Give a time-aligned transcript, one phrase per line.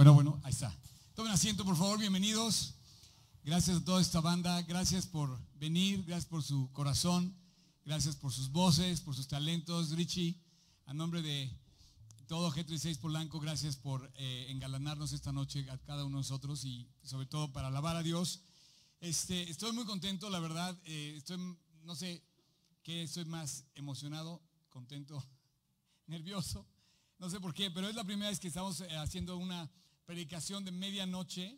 [0.00, 0.74] Bueno, bueno, ahí está.
[1.14, 2.72] Tomen asiento, por favor, bienvenidos.
[3.44, 7.36] Gracias a toda esta banda, gracias por venir, gracias por su corazón,
[7.84, 9.90] gracias por sus voces, por sus talentos.
[9.90, 10.40] Richie,
[10.86, 11.54] a nombre de
[12.26, 16.88] todo G36 Polanco, gracias por eh, engalanarnos esta noche a cada uno de nosotros y
[17.02, 18.40] sobre todo para alabar a Dios.
[19.00, 20.78] Este, estoy muy contento, la verdad.
[20.86, 21.36] eh, estoy,
[21.82, 22.24] no sé
[22.82, 24.40] qué, estoy más emocionado,
[24.70, 25.22] contento,
[26.06, 26.66] nervioso.
[27.18, 29.70] No sé por qué, pero es la primera vez que estamos eh, haciendo una
[30.10, 31.56] predicación de medianoche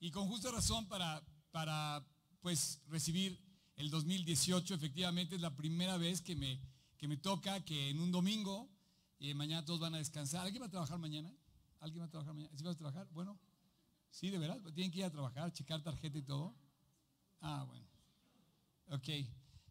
[0.00, 1.22] y con justa razón para,
[1.52, 2.04] para
[2.40, 3.38] pues recibir
[3.76, 4.74] el 2018.
[4.74, 6.60] Efectivamente es la primera vez que me,
[6.98, 8.68] que me toca que en un domingo
[9.20, 10.44] y mañana todos van a descansar.
[10.44, 11.32] ¿Alguien va a trabajar mañana?
[11.78, 12.52] ¿Alguien va a trabajar mañana?
[12.56, 13.08] ¿Sí vas a trabajar?
[13.12, 13.38] Bueno,
[14.10, 14.60] sí, de verdad.
[14.74, 16.56] Tienen que ir a trabajar, checar tarjeta y todo.
[17.40, 17.86] Ah, bueno.
[18.88, 19.10] Ok.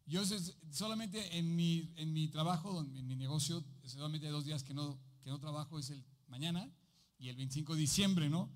[0.05, 0.23] Yo
[0.71, 4.97] solamente en mi, en mi trabajo, en mi negocio, solamente hay dos días que no,
[5.21, 6.71] que no trabajo, es el mañana
[7.21, 8.49] y el 25 de diciembre, ¿no?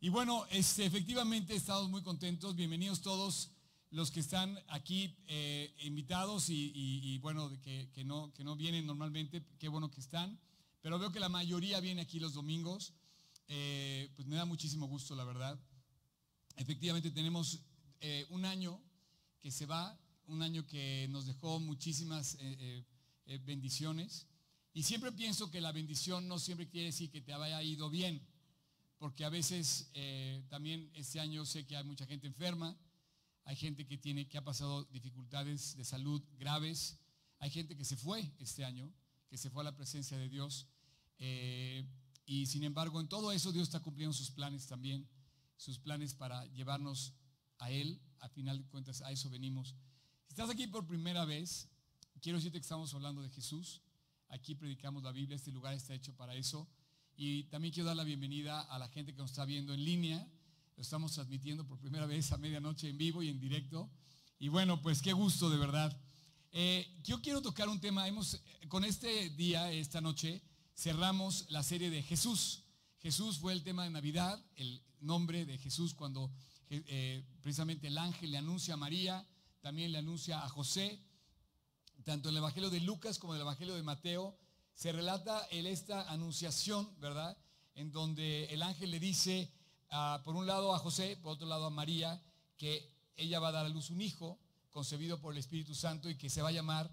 [0.00, 2.56] Y bueno, este, efectivamente estamos muy contentos.
[2.56, 3.52] Bienvenidos todos
[3.90, 8.86] los que están aquí eh, invitados y, y- bueno, que, que no, que no vienen
[8.86, 10.36] normalmente, qué bueno que están.
[10.80, 12.92] Pero veo que la mayoría viene aquí los domingos.
[13.46, 15.56] Eh, pues me da muchísimo gusto, la verdad.
[16.56, 17.60] Efectivamente tenemos
[18.00, 18.82] eh, un año
[19.40, 22.36] que se va, un año que nos dejó muchísimas
[23.44, 24.26] bendiciones.
[24.74, 28.26] Y siempre pienso que la bendición no siempre quiere decir que te haya ido bien,
[28.98, 32.76] porque a veces eh, también este año sé que hay mucha gente enferma,
[33.44, 36.98] hay gente que, tiene, que ha pasado dificultades de salud graves,
[37.38, 38.92] hay gente que se fue este año,
[39.28, 40.66] que se fue a la presencia de Dios.
[41.18, 41.84] eh,
[42.24, 45.08] y sin embargo, en todo eso Dios está cumpliendo sus planes también,
[45.56, 47.14] sus planes para llevarnos
[47.58, 48.00] a Él.
[48.20, 49.74] A final de cuentas, a eso venimos.
[50.26, 51.68] Si estás aquí por primera vez,
[52.20, 53.82] quiero decirte que estamos hablando de Jesús.
[54.32, 56.66] Aquí predicamos la Biblia, este lugar está hecho para eso.
[57.14, 60.26] Y también quiero dar la bienvenida a la gente que nos está viendo en línea.
[60.74, 63.90] Lo estamos transmitiendo por primera vez a medianoche en vivo y en directo.
[64.38, 65.94] Y bueno, pues qué gusto de verdad.
[66.50, 68.08] Eh, yo quiero tocar un tema.
[68.08, 70.40] Hemos, con este día, esta noche,
[70.74, 72.64] cerramos la serie de Jesús.
[73.00, 76.32] Jesús fue el tema de Navidad, el nombre de Jesús cuando
[76.70, 79.28] eh, precisamente el ángel le anuncia a María,
[79.60, 80.98] también le anuncia a José.
[82.04, 84.36] Tanto en el Evangelio de Lucas como en el Evangelio de Mateo
[84.74, 87.36] se relata el, esta anunciación, ¿verdad?
[87.74, 89.52] En donde el ángel le dice,
[89.90, 92.20] ah, por un lado a José, por otro lado a María,
[92.56, 94.38] que ella va a dar a luz un hijo
[94.70, 96.90] concebido por el Espíritu Santo y que se va a llamar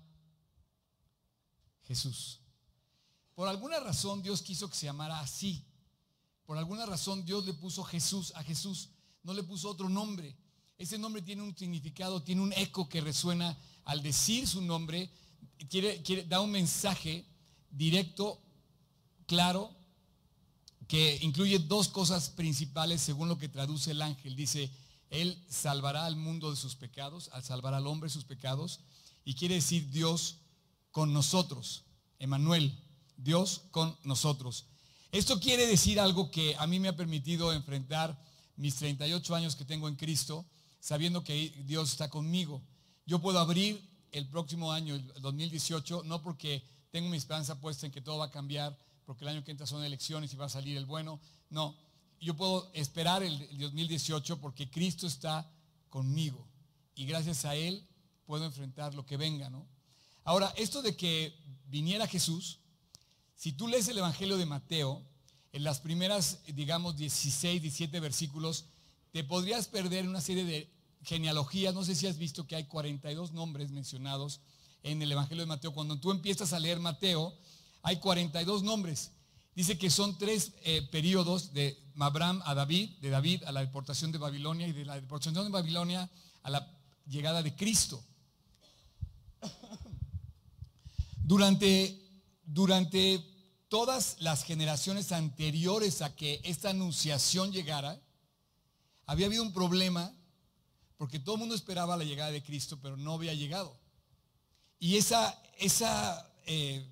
[1.88, 2.40] Jesús.
[3.34, 5.66] Por alguna razón Dios quiso que se llamara así.
[6.46, 8.90] Por alguna razón Dios le puso Jesús a Jesús,
[9.24, 10.36] no le puso otro nombre.
[10.78, 13.58] Ese nombre tiene un significado, tiene un eco que resuena
[13.90, 15.10] al decir su nombre,
[15.68, 17.26] quiere, da un mensaje
[17.72, 18.40] directo,
[19.26, 19.76] claro,
[20.88, 24.36] que incluye dos cosas principales según lo que traduce el ángel.
[24.36, 24.70] Dice,
[25.10, 28.82] Él salvará al mundo de sus pecados, al salvar al hombre de sus pecados,
[29.26, 30.38] y quiere decir Dios
[30.92, 31.86] con nosotros,
[32.20, 32.80] Emanuel,
[33.18, 34.66] Dios con nosotros.
[35.12, 38.24] Esto quiere decir algo que a mí me ha permitido enfrentar
[38.56, 40.46] mis 38 años que tengo en Cristo,
[40.80, 42.62] sabiendo que Dios está conmigo.
[43.10, 43.82] Yo puedo abrir
[44.12, 46.62] el próximo año, el 2018, no porque
[46.92, 49.66] tengo mi esperanza puesta en que todo va a cambiar, porque el año que entra
[49.66, 51.20] son elecciones y va a salir el bueno.
[51.50, 51.76] No,
[52.22, 55.52] yo puedo esperar el, el 2018 porque Cristo está
[55.90, 56.48] conmigo
[56.94, 57.84] y gracias a Él
[58.28, 59.66] puedo enfrentar lo que venga, ¿no?
[60.24, 62.60] Ahora, esto de que viniera Jesús,
[63.36, 65.02] si tú lees el Evangelio de Mateo,
[65.52, 68.66] en las primeras, digamos, 16, 17 versículos,
[69.12, 71.74] te podrías perder una serie de genealogías.
[71.74, 74.42] No sé si has visto que hay 42 nombres mencionados
[74.84, 75.74] en el Evangelio de Mateo.
[75.74, 77.36] Cuando tú empiezas a leer Mateo,
[77.82, 79.12] hay 42 nombres.
[79.56, 84.12] Dice que son tres eh, periodos de Abraham a David, de David a la deportación
[84.12, 86.10] de Babilonia y de la deportación de Babilonia
[86.44, 88.04] a la llegada de Cristo.
[91.24, 92.02] Durante,
[92.44, 93.24] durante
[93.68, 98.02] todas las generaciones anteriores a que esta anunciación llegara,
[99.06, 100.12] había habido un problema
[101.00, 103.74] porque todo el mundo esperaba la llegada de Cristo, pero no había llegado.
[104.80, 106.86] Y esa, esa eh,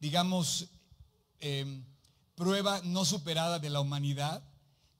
[0.00, 0.66] digamos,
[1.38, 1.80] eh,
[2.34, 4.42] prueba no superada de la humanidad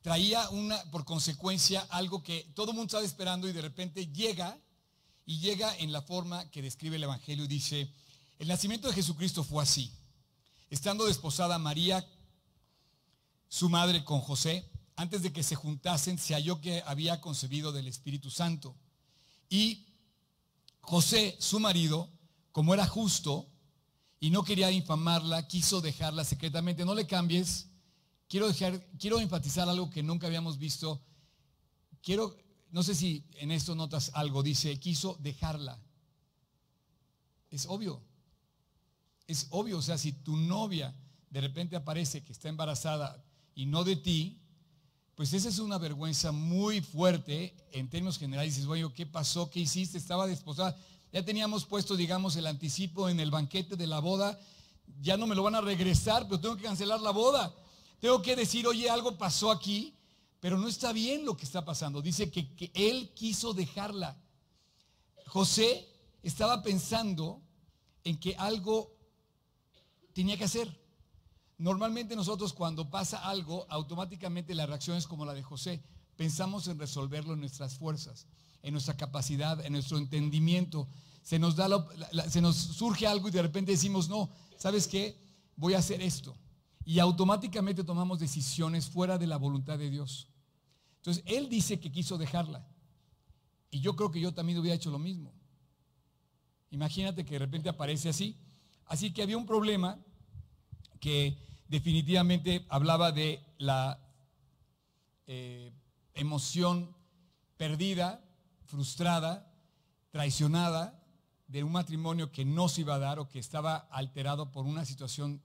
[0.01, 4.57] traía una, por consecuencia, algo que todo el mundo estaba esperando y de repente llega
[5.25, 7.93] y llega en la forma que describe el Evangelio y dice,
[8.39, 9.91] el nacimiento de Jesucristo fue así.
[10.71, 12.07] Estando desposada María,
[13.49, 17.87] su madre con José, antes de que se juntasen, se halló que había concebido del
[17.87, 18.75] Espíritu Santo.
[19.49, 19.87] Y
[20.81, 22.11] José, su marido,
[22.53, 23.49] como era justo
[24.19, 26.85] y no quería infamarla, quiso dejarla secretamente.
[26.85, 27.69] No le cambies
[28.29, 31.03] quiero, dejar, quiero enfatizar algo que nunca habíamos visto.
[32.03, 32.37] Quiero,
[32.71, 35.79] no sé si en esto notas algo, dice, quiso dejarla.
[37.51, 38.03] Es obvio.
[39.27, 40.95] Es obvio, o sea, si tu novia
[41.31, 44.41] de repente aparece que está embarazada y no de ti,
[45.17, 48.53] pues esa es una vergüenza muy fuerte en términos generales.
[48.53, 49.49] Dices, bueno, ¿qué pasó?
[49.49, 49.97] ¿Qué hiciste?
[49.97, 50.77] Estaba desposada.
[51.11, 54.39] Ya teníamos puesto, digamos, el anticipo en el banquete de la boda.
[55.01, 57.55] Ya no me lo van a regresar, pero tengo que cancelar la boda.
[57.99, 59.95] Tengo que decir, oye, algo pasó aquí,
[60.39, 62.03] pero no está bien lo que está pasando.
[62.03, 64.21] Dice que, que él quiso dejarla.
[65.29, 65.89] José
[66.23, 67.41] estaba pensando
[68.05, 68.95] en que algo
[70.13, 70.86] tenía que hacer.
[71.59, 75.83] Normalmente nosotros cuando pasa algo, automáticamente la reacción es como la de José.
[76.17, 78.27] Pensamos en resolverlo en nuestras fuerzas,
[78.63, 80.89] en nuestra capacidad, en nuestro entendimiento.
[81.23, 81.69] Se nos, da
[82.29, 85.19] se nos surge algo y de repente decimos, no, ¿sabes qué?
[85.57, 86.37] Voy a hacer esto.
[86.85, 90.29] Y automáticamente tomamos decisiones fuera de la voluntad de Dios.
[90.99, 92.67] Entonces, Él dice que quiso dejarla.
[93.71, 95.33] Y yo creo que yo también hubiera hecho lo mismo.
[96.71, 98.37] Imagínate que de repente aparece así.
[98.87, 99.99] Así que había un problema
[101.01, 101.39] que
[101.69, 104.01] definitivamente hablaba de la
[105.27, 105.73] eh,
[106.15, 106.95] emoción
[107.57, 108.25] perdida,
[108.65, 109.53] frustrada,
[110.11, 111.03] traicionada
[111.49, 114.85] de un matrimonio que no se iba a dar o que estaba alterado por una
[114.85, 115.43] situación.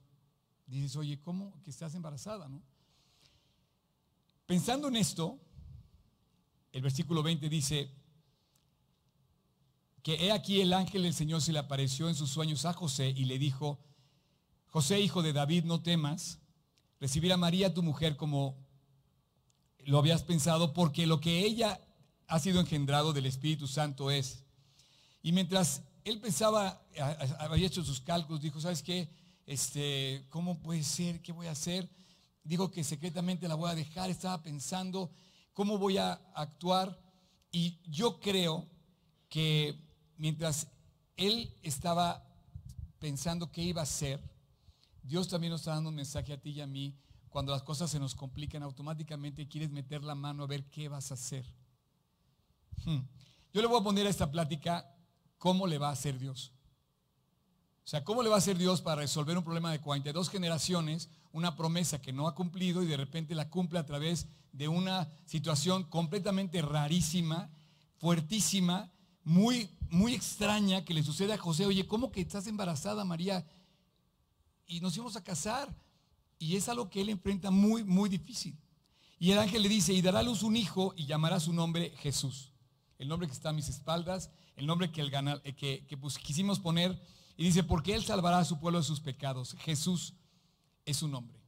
[0.66, 2.48] Dices, oye, ¿cómo que estás embarazada?
[2.48, 2.62] ¿no?
[4.46, 5.38] Pensando en esto,
[6.72, 7.90] el versículo 20 dice
[10.02, 13.10] que he aquí el ángel del Señor se le apareció en sus sueños a José
[13.10, 13.78] y le dijo,
[14.72, 16.40] José, hijo de David, no temas
[16.98, 18.56] recibir a María, tu mujer, como
[19.80, 21.78] lo habías pensado, porque lo que ella
[22.26, 24.46] ha sido engendrado del Espíritu Santo es.
[25.22, 26.82] Y mientras él pensaba,
[27.38, 29.10] había hecho sus cálculos, dijo, ¿sabes qué?
[29.44, 31.20] Este, ¿Cómo puede ser?
[31.20, 31.90] ¿Qué voy a hacer?
[32.42, 35.12] Dijo que secretamente la voy a dejar, estaba pensando
[35.52, 36.98] cómo voy a actuar.
[37.50, 38.66] Y yo creo
[39.28, 39.78] que
[40.16, 40.68] mientras
[41.18, 42.26] él estaba
[42.98, 44.31] pensando qué iba a hacer,
[45.02, 46.96] Dios también nos está dando un mensaje a ti y a mí.
[47.28, 51.10] Cuando las cosas se nos complican, automáticamente quieres meter la mano a ver qué vas
[51.10, 51.44] a hacer.
[52.84, 53.00] Hmm.
[53.52, 54.94] Yo le voy a poner a esta plática
[55.38, 56.52] cómo le va a hacer Dios.
[57.84, 61.08] O sea, ¿cómo le va a hacer Dios para resolver un problema de 42 generaciones,
[61.32, 65.08] una promesa que no ha cumplido y de repente la cumple a través de una
[65.26, 67.50] situación completamente rarísima,
[67.96, 68.92] fuertísima,
[69.24, 71.66] muy, muy extraña que le sucede a José?
[71.66, 73.44] Oye, ¿cómo que estás embarazada, María?
[74.72, 75.74] Y nos íbamos a casar.
[76.38, 78.58] Y es algo que él enfrenta muy, muy difícil.
[79.18, 81.90] Y el ángel le dice, y dará a luz un hijo y llamará su nombre
[81.98, 82.52] Jesús.
[82.98, 85.12] El nombre que está a mis espaldas, el nombre que, el
[85.44, 87.00] eh, que, que pues, quisimos poner.
[87.36, 89.54] Y dice, porque él salvará a su pueblo de sus pecados.
[89.60, 90.14] Jesús
[90.86, 91.38] es su nombre.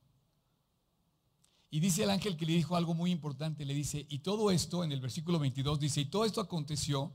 [1.71, 4.85] Y dice el ángel que le dijo algo muy importante, le dice, y todo esto,
[4.85, 7.11] en el versículo 22, dice, y todo esto aconteció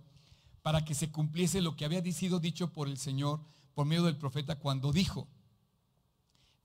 [0.64, 3.40] para que se cumpliese lo que había sido dicho por el Señor
[3.74, 5.30] por medio del profeta cuando dijo,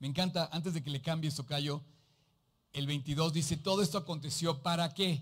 [0.05, 1.81] me encanta, antes de que le cambie Socayo,
[2.73, 5.19] el 22 dice, todo esto aconteció para qué.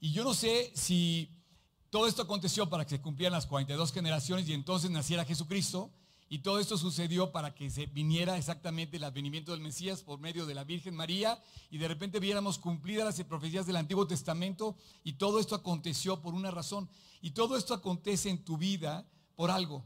[0.00, 1.30] Y yo no sé si
[1.88, 5.88] todo esto aconteció para que se cumplieran las 42 generaciones y entonces naciera Jesucristo.
[6.28, 10.44] Y todo esto sucedió para que se viniera exactamente el advenimiento del Mesías por medio
[10.44, 14.74] de la Virgen María y de repente viéramos cumplidas las profecías del Antiguo Testamento
[15.04, 16.90] y todo esto aconteció por una razón.
[17.22, 19.84] Y todo esto acontece en tu vida por algo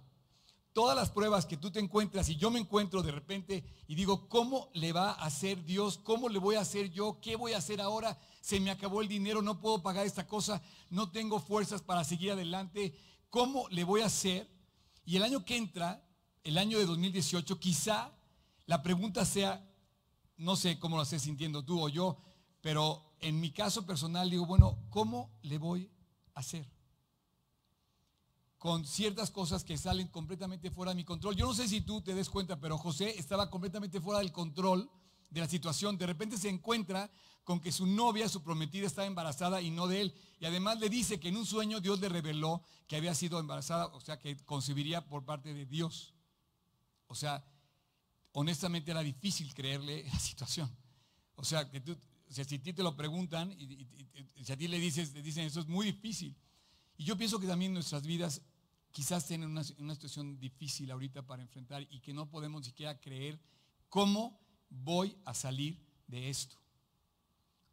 [0.73, 4.29] todas las pruebas que tú te encuentras y yo me encuentro de repente y digo,
[4.29, 5.99] ¿cómo le va a hacer Dios?
[5.99, 7.21] ¿Cómo le voy a hacer yo?
[7.21, 8.19] ¿Qué voy a hacer ahora?
[8.41, 12.33] Se me acabó el dinero, no puedo pagar esta cosa, no tengo fuerzas para seguir
[12.33, 12.95] adelante.
[13.29, 14.49] ¿Cómo le voy a hacer?
[15.05, 16.03] Y el año que entra,
[16.45, 18.13] el año de 2018, quizá
[18.67, 19.69] la pregunta sea,
[20.37, 22.17] no sé cómo lo estés sintiendo tú o yo,
[22.61, 25.91] pero en mi caso personal digo, bueno, ¿cómo le voy
[26.35, 26.67] a hacer?
[28.63, 31.35] Con ciertas cosas que salen completamente fuera de mi control.
[31.35, 34.89] Yo no sé si tú te des cuenta, pero José estaba completamente fuera del control
[35.31, 35.99] de la situación.
[35.99, 37.11] De repente se encuentra
[37.43, 40.15] con que su novia, su prometida, estaba embarazada y no de él.
[40.39, 43.87] Y además le dice que en un sueño Dios le reveló que había sido embarazada,
[43.87, 46.15] o sea, que concebiría por parte de Dios.
[47.09, 47.45] O sea,
[48.31, 50.71] honestamente era difícil creerle la situación.
[51.35, 53.89] O sea, que tú, si a ti te lo preguntan y,
[54.45, 56.37] si a ti le dices, le dicen eso es muy difícil.
[56.97, 58.41] Y yo pienso que también nuestras vidas
[58.93, 63.41] quizás tienen una, una situación difícil ahorita para enfrentar y que no podemos siquiera creer
[63.89, 66.57] cómo voy a salir de esto.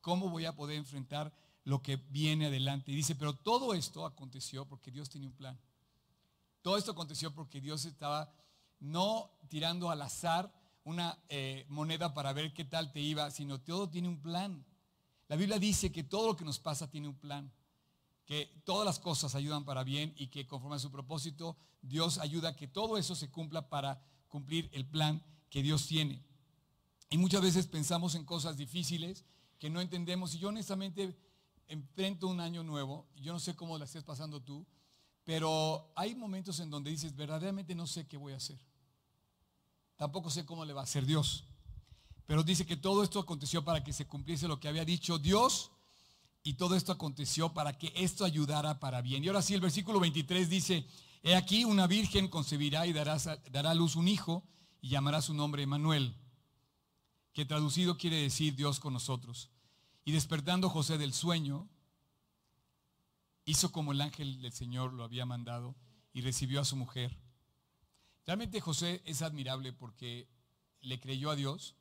[0.02, 1.34] ¿Cómo voy a poder enfrentar
[1.66, 2.92] lo que viene adelante?
[2.92, 5.60] Y dice, pero todo esto aconteció porque Dios tenía un plan.
[6.62, 8.34] Todo esto aconteció porque Dios estaba
[8.80, 13.90] no tirando al azar una eh, moneda para ver qué tal te iba, sino todo
[13.90, 14.66] tiene un plan.
[15.28, 17.52] La Biblia dice que todo lo que nos pasa tiene un plan,
[18.30, 22.50] que todas las cosas ayudan para bien y que conforme a su propósito, Dios ayuda
[22.50, 26.24] a que todo eso se cumpla para cumplir el plan que Dios tiene.
[27.10, 29.26] Y muchas veces pensamos en cosas difíciles
[29.58, 30.36] que no entendemos.
[30.36, 31.18] Y yo honestamente
[31.66, 34.64] enfrento un año nuevo, yo no sé cómo la estés pasando tú,
[35.24, 38.60] pero hay momentos en donde dices, verdaderamente no sé qué voy a hacer.
[39.96, 41.46] Tampoco sé cómo le va a hacer Dios.
[42.28, 45.72] Pero dice que todo esto aconteció para que se cumpliese lo que había dicho Dios
[46.44, 49.24] y todo esto aconteció para que esto ayudara para bien.
[49.24, 50.88] Y ahora sí, el versículo 23 dice,
[51.24, 53.18] he aquí una virgen concebirá y dará,
[53.52, 54.44] dará a luz un hijo
[54.82, 56.16] y llamará su nombre Emanuel,
[57.34, 59.52] que traducido quiere decir Dios con nosotros.
[60.06, 61.70] Y despertando José del sueño,
[63.46, 65.76] hizo como el ángel del Señor lo había mandado
[66.14, 67.18] y recibió a su mujer.
[68.26, 70.30] Realmente José es admirable porque
[70.82, 71.76] le creyó a Dios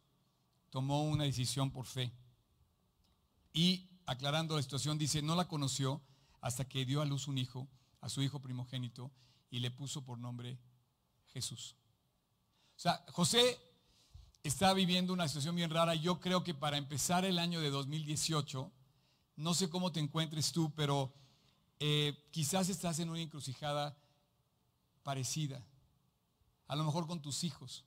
[0.71, 2.13] tomó una decisión por fe.
[3.53, 6.01] Y aclarando la situación, dice, no la conoció
[6.41, 7.69] hasta que dio a luz un hijo,
[8.01, 9.11] a su hijo primogénito,
[9.51, 10.59] y le puso por nombre
[11.27, 11.77] Jesús.
[12.77, 13.59] O sea, José
[14.43, 15.95] está viviendo una situación bien rara.
[15.95, 18.73] Yo creo que para empezar el año de 2018,
[19.37, 21.13] no sé cómo te encuentres tú, pero
[21.79, 23.95] eh, quizás estás en una encrucijada
[25.03, 25.63] parecida.
[26.67, 27.85] A lo mejor con tus hijos.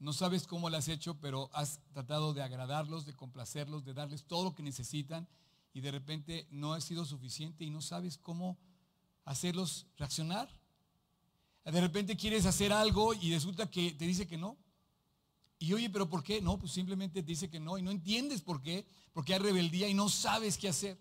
[0.00, 4.24] No sabes cómo lo has hecho, pero has tratado de agradarlos, de complacerlos, de darles
[4.24, 5.28] todo lo que necesitan
[5.74, 8.58] y de repente no ha sido suficiente y no sabes cómo
[9.24, 10.48] hacerlos reaccionar.
[11.64, 14.56] De repente quieres hacer algo y resulta que te dice que no.
[15.58, 16.40] Y oye, pero ¿por qué?
[16.40, 19.86] No, pues simplemente te dice que no y no entiendes por qué, porque hay rebeldía
[19.86, 20.98] y no sabes qué hacer.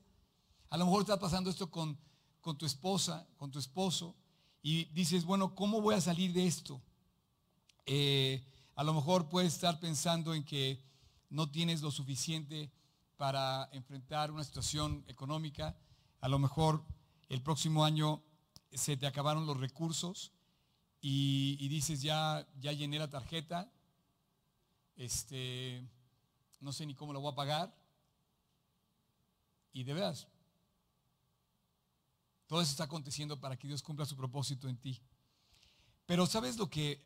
[0.70, 1.98] A lo mejor está pasando esto con,
[2.42, 4.14] con tu esposa, con tu esposo,
[4.62, 6.82] y dices, bueno, ¿cómo voy a salir de esto?
[7.86, 8.44] Eh,
[8.80, 10.82] a lo mejor puedes estar pensando en que
[11.30, 12.72] no tienes lo suficiente
[13.18, 15.78] para enfrentar una situación económica.
[16.22, 16.86] A lo mejor
[17.28, 18.24] el próximo año
[18.72, 20.32] se te acabaron los recursos
[21.02, 23.70] y, dices, ya, ya llené la tarjeta,
[24.96, 25.86] este,
[26.62, 27.76] no sé ni cómo la voy a pagar.
[29.74, 30.26] Y de veras,
[32.48, 35.02] todo eso está aconteciendo para que Dios cumpla su propósito en ti.
[36.06, 37.06] Pero ¿sabes lo que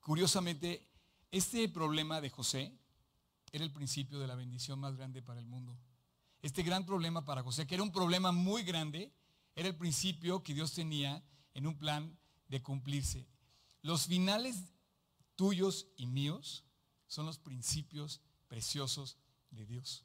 [0.00, 0.89] curiosamente
[1.30, 2.72] este problema de José
[3.52, 5.76] era el principio de la bendición más grande para el mundo.
[6.42, 9.12] Este gran problema para José, que era un problema muy grande,
[9.54, 11.22] era el principio que Dios tenía
[11.54, 12.16] en un plan
[12.48, 13.26] de cumplirse.
[13.82, 14.56] Los finales
[15.36, 16.64] tuyos y míos
[17.06, 19.18] son los principios preciosos
[19.50, 20.04] de Dios.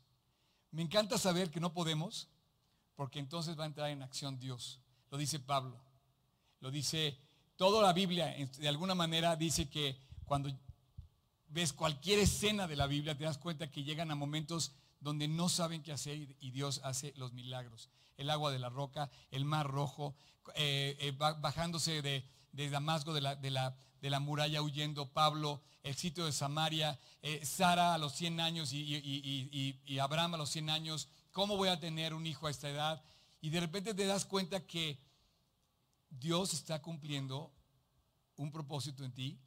[0.72, 2.27] Me encanta saber que no podemos,
[2.96, 4.82] porque entonces va a entrar en acción Dios.
[5.10, 5.79] Lo dice Pablo.
[6.60, 7.17] Lo dice
[7.55, 10.50] toda la Biblia, de alguna manera dice que cuando
[11.55, 15.47] ves cualquier escena de la Biblia, te das cuenta que llegan a momentos donde no
[15.47, 17.89] saben qué hacer y Dios hace los milagros.
[18.17, 20.17] El agua de la roca, el mar rojo,
[20.55, 26.33] eh, eh, bajándose de, Damasco, de la, de, la, muralla, huyendo Pablo, el sitio de
[26.33, 31.07] Samaria, eh, Sara a los 100 años y, y Abraham a los 100 años.
[31.31, 33.01] ¿Cómo voy a tener un hijo a esta edad?
[33.39, 35.00] Y de repente te das cuenta que
[36.09, 37.53] Dios está cumpliendo
[38.35, 39.39] un propósito en ti,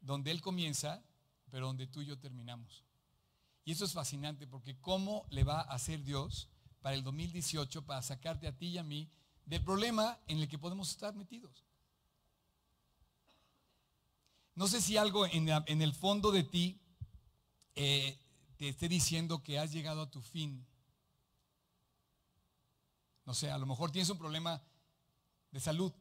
[0.00, 1.02] donde Él comienza
[1.50, 2.84] pero donde tú y yo terminamos.
[3.64, 6.48] Y eso es fascinante porque cómo le va a hacer Dios
[6.80, 9.10] para el 2018 para sacarte a ti y a mí
[9.44, 11.64] del problema en el que podemos estar metidos.
[14.54, 16.80] No sé si algo en, el fondo de ti
[17.74, 18.18] eh,
[18.56, 20.66] te esté diciendo que has llegado a tu fin.
[23.26, 24.62] No sé, a lo mejor tienes un problema
[25.50, 25.92] de salud,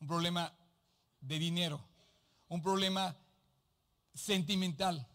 [0.00, 0.52] un problema
[1.20, 1.80] de dinero,
[2.48, 3.16] un problema
[4.14, 5.06] sentimental,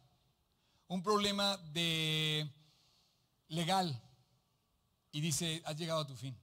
[0.88, 2.50] un problema de
[3.50, 4.02] legal
[5.12, 6.38] y dice, has llegado a tu fin.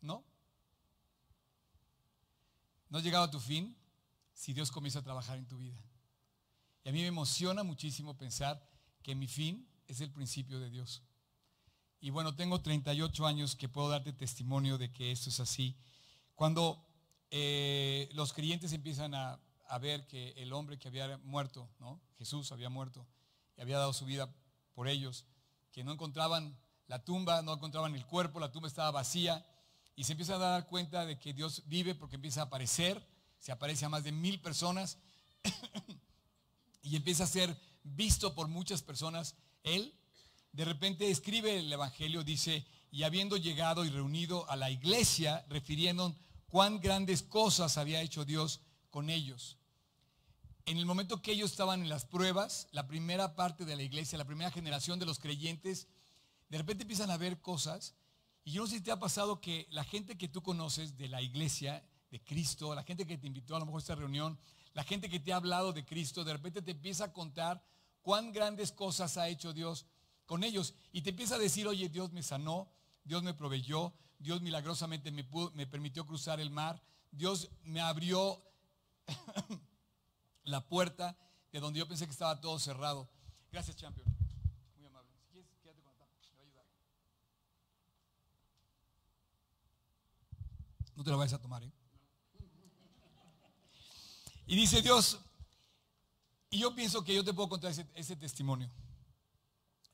[0.00, 0.24] ¿No?
[2.88, 3.76] No has llegado a tu fin
[4.32, 5.80] si Dios comienza a trabajar en tu vida.
[6.84, 8.68] Y a mí me emociona muchísimo pensar
[9.02, 11.02] que mi fin es el principio de Dios.
[12.00, 15.76] Y bueno, tengo 38 años que puedo darte testimonio de que esto es así.
[16.34, 16.84] Cuando
[17.30, 19.40] eh, los creyentes empiezan a
[19.72, 21.98] a ver que el hombre que había muerto, ¿no?
[22.18, 23.06] Jesús había muerto
[23.56, 24.30] y había dado su vida
[24.74, 25.24] por ellos,
[25.72, 29.46] que no encontraban la tumba, no encontraban el cuerpo, la tumba estaba vacía
[29.96, 33.02] y se empieza a dar cuenta de que Dios vive porque empieza a aparecer,
[33.38, 34.98] se aparece a más de mil personas
[36.82, 39.36] y empieza a ser visto por muchas personas.
[39.62, 39.94] Él
[40.52, 46.14] de repente escribe el Evangelio, dice, y habiendo llegado y reunido a la iglesia, refiriendo
[46.50, 48.60] cuán grandes cosas había hecho Dios
[48.90, 49.56] con ellos
[50.66, 54.18] en el momento que ellos estaban en las pruebas, la primera parte de la iglesia,
[54.18, 55.88] la primera generación de los creyentes,
[56.48, 57.94] de repente empiezan a ver cosas.
[58.44, 61.08] Y yo no sé si te ha pasado que la gente que tú conoces de
[61.08, 64.38] la iglesia, de Cristo, la gente que te invitó a lo mejor a esta reunión,
[64.74, 67.64] la gente que te ha hablado de Cristo, de repente te empieza a contar
[68.02, 69.86] cuán grandes cosas ha hecho Dios
[70.26, 70.74] con ellos.
[70.92, 72.70] Y te empieza a decir, oye, Dios me sanó,
[73.04, 78.42] Dios me proveyó, Dios milagrosamente me, me permitió cruzar el mar, Dios me abrió
[80.44, 81.16] la puerta
[81.52, 83.08] de donde yo pensé que estaba todo cerrado.
[83.50, 84.06] Gracias, champion.
[84.76, 85.10] Muy amable.
[85.14, 86.64] Si quieres, quédate con la Me va a ayudar.
[90.96, 91.72] No te lo vayas a tomar, ¿eh?
[94.46, 95.18] Y dice Dios,
[96.50, 98.70] y yo pienso que yo te puedo contar ese, testimonio.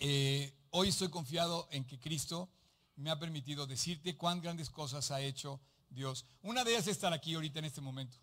[0.01, 2.51] Eh, hoy estoy confiado en que Cristo
[2.97, 6.25] me ha permitido decirte cuán grandes cosas ha hecho Dios.
[6.43, 8.19] Una de ellas es estar aquí ahorita en este momento.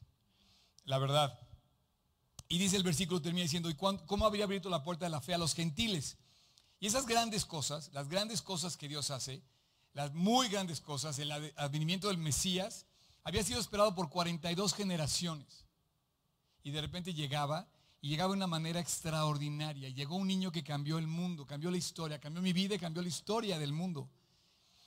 [0.83, 1.39] La verdad.
[2.47, 5.33] Y dice el versículo, termina diciendo, ¿y cómo habría abierto la puerta de la fe
[5.33, 6.17] a los gentiles?
[6.79, 9.41] Y esas grandes cosas, las grandes cosas que Dios hace,
[9.93, 12.85] las muy grandes cosas, el advenimiento del Mesías,
[13.23, 15.65] había sido esperado por 42 generaciones.
[16.63, 17.67] Y de repente llegaba,
[18.01, 19.89] y llegaba de una manera extraordinaria.
[19.89, 23.01] Llegó un niño que cambió el mundo, cambió la historia, cambió mi vida y cambió
[23.01, 24.07] la historia del mundo.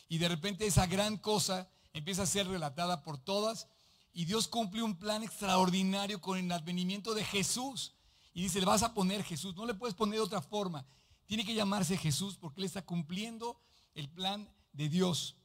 [0.08, 3.66] Y de repente esa gran cosa empieza a ser relatada por todas
[4.12, 7.94] y Dios cumple un plan extraordinario con el advenimiento de Jesús.
[8.32, 9.54] Y dice, le vas a poner Jesús.
[9.56, 10.86] No le puedes poner de otra forma.
[11.26, 13.60] Tiene que llamarse Jesús porque Él está cumpliendo
[13.94, 15.36] el plan de Dios.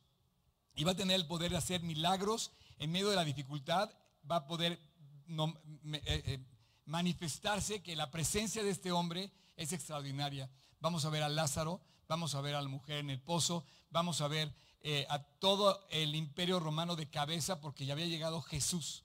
[0.75, 3.91] Y va a tener el poder de hacer milagros en medio de la dificultad.
[4.29, 6.45] Va a poder eh, eh,
[6.85, 10.49] manifestarse que la presencia de este hombre es extraordinaria.
[10.79, 14.21] Vamos a ver a Lázaro, vamos a ver a la mujer en el pozo, vamos
[14.21, 14.53] a ver
[14.85, 19.03] eh, a todo el imperio romano de cabeza porque ya había llegado Jesús.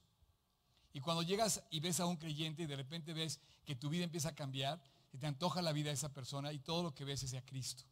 [0.92, 4.02] Y cuando llegas y ves a un creyente y de repente ves que tu vida
[4.02, 7.04] empieza a cambiar, que te antoja la vida de esa persona y todo lo que
[7.04, 7.84] ves es a Cristo.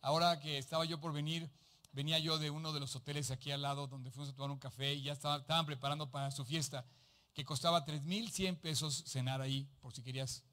[0.00, 1.50] Ahora que estaba yo por venir,
[1.92, 4.58] venía yo de uno de los hoteles aquí al lado donde fuimos a tomar un
[4.58, 6.86] café y ya estaban preparando para su fiesta,
[7.34, 10.44] que costaba 3.100 pesos cenar ahí, por si querías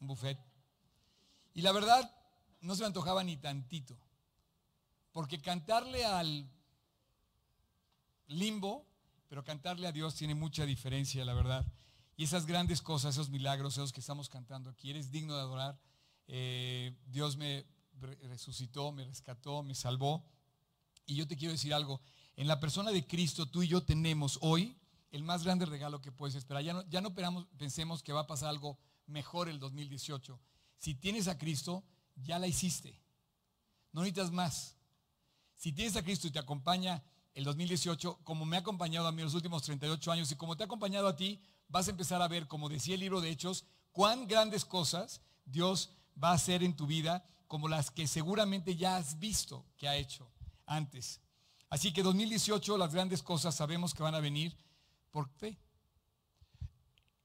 [0.00, 0.38] un buffet.
[1.54, 2.12] Y la verdad,
[2.60, 3.96] no se me antojaba ni tantito.
[5.14, 6.50] Porque cantarle al
[8.26, 8.84] limbo,
[9.28, 11.64] pero cantarle a Dios tiene mucha diferencia, la verdad.
[12.16, 15.78] Y esas grandes cosas, esos milagros, esos que estamos cantando aquí, eres digno de adorar.
[16.26, 17.64] Eh, Dios me
[18.22, 20.26] resucitó, me rescató, me salvó.
[21.06, 22.00] Y yo te quiero decir algo,
[22.34, 24.76] en la persona de Cristo tú y yo tenemos hoy
[25.12, 26.64] el más grande regalo que puedes esperar.
[26.64, 27.14] Ya no, ya no
[27.56, 30.40] pensemos que va a pasar algo mejor el 2018.
[30.76, 31.84] Si tienes a Cristo,
[32.16, 33.00] ya la hiciste.
[33.92, 34.73] No necesitas más.
[35.56, 37.02] Si tienes a Cristo y te acompaña
[37.34, 40.62] el 2018, como me ha acompañado a mí los últimos 38 años y como te
[40.62, 43.64] ha acompañado a ti, vas a empezar a ver, como decía el libro de Hechos,
[43.92, 45.90] cuán grandes cosas Dios
[46.22, 49.96] va a hacer en tu vida, como las que seguramente ya has visto que ha
[49.96, 50.30] hecho
[50.66, 51.20] antes.
[51.68, 54.56] Así que 2018, las grandes cosas sabemos que van a venir
[55.10, 55.58] por fe.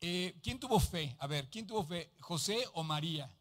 [0.02, 1.16] Eh, ¿Quién tuvo fe?
[1.20, 2.14] A ver, ¿quién tuvo fe?
[2.20, 3.32] ¿José o María?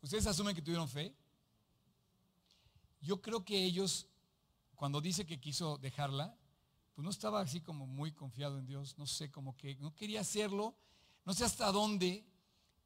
[0.00, 1.14] ¿Ustedes asumen que tuvieron fe?
[3.02, 4.06] Yo creo que ellos,
[4.76, 6.36] cuando dice que quiso dejarla,
[6.94, 10.20] pues no estaba así como muy confiado en Dios, no sé, como que no quería
[10.20, 10.76] hacerlo,
[11.24, 12.24] no sé hasta dónde,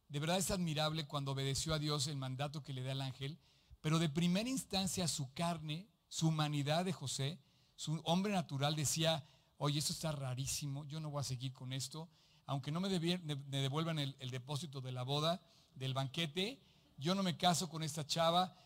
[0.09, 3.39] de verdad es admirable cuando obedeció a Dios el mandato que le da el ángel,
[3.83, 7.39] pero de primera instancia su carne, su humanidad de José,
[7.75, 12.09] su hombre natural decía, oye, esto está rarísimo, yo no voy a seguir con esto,
[12.47, 15.43] aunque no me, devuelvan el, el depósito de la boda,
[15.75, 16.63] del banquete,
[16.97, 18.57] yo no me caso con esta chava,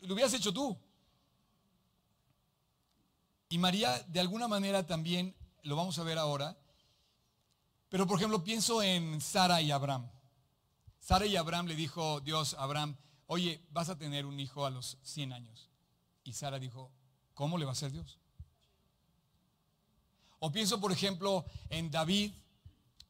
[0.00, 0.78] lo hubieras hecho tú.
[3.48, 6.58] Y María, de alguna manera también, lo vamos a ver ahora,
[7.88, 10.10] pero por ejemplo pienso en Sara y Abraham.
[11.00, 14.70] Sara y Abraham le dijo Dios a Abraham, oye, vas a tener un hijo a
[14.70, 15.70] los 100 años.
[16.24, 16.92] Y Sara dijo,
[17.32, 18.18] ¿cómo le va a ser Dios?
[20.40, 22.32] O pienso, por ejemplo, en David,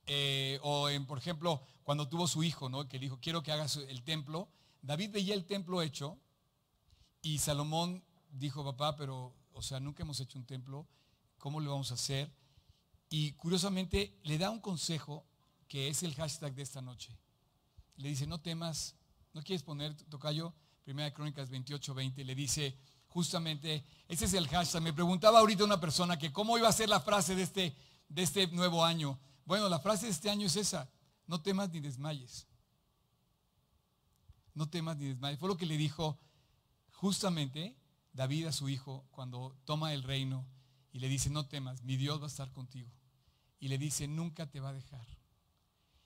[0.06, 2.88] eh, o en, por ejemplo, cuando tuvo su hijo, ¿no?
[2.88, 4.48] que dijo, quiero que hagas el templo.
[4.82, 6.18] David veía el templo hecho
[7.22, 10.86] y Salomón dijo, papá, pero, o sea, nunca hemos hecho un templo,
[11.38, 12.30] ¿cómo lo vamos a hacer?
[13.10, 15.24] Y curiosamente le da un consejo
[15.66, 17.16] que es el hashtag de esta noche.
[17.96, 18.94] Le dice, no temas,
[19.32, 20.54] no quieres poner, tocayo,
[20.84, 22.78] Primera Crónicas 28, 20, le dice
[23.08, 24.82] justamente, ese es el hashtag.
[24.82, 27.76] Me preguntaba ahorita una persona que cómo iba a ser la frase de este,
[28.08, 29.18] de este nuevo año.
[29.44, 30.90] Bueno, la frase de este año es esa,
[31.26, 32.46] no temas ni desmayes.
[34.54, 35.38] No temas ni desmayes.
[35.38, 36.18] Fue lo que le dijo
[36.98, 37.76] justamente
[38.12, 40.44] David a su hijo cuando toma el reino
[40.90, 42.90] y le dice, no temas, mi Dios va a estar contigo.
[43.60, 45.06] y le dice, nunca te va a dejar.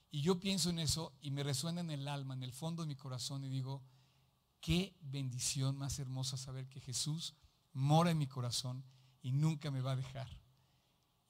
[0.09, 2.87] Y yo pienso en eso y me resuena en el alma, en el fondo de
[2.87, 3.83] mi corazón y digo,
[4.59, 7.33] qué bendición más hermosa saber que Jesús
[7.73, 8.83] mora en mi corazón
[9.21, 10.27] y nunca me va a dejar.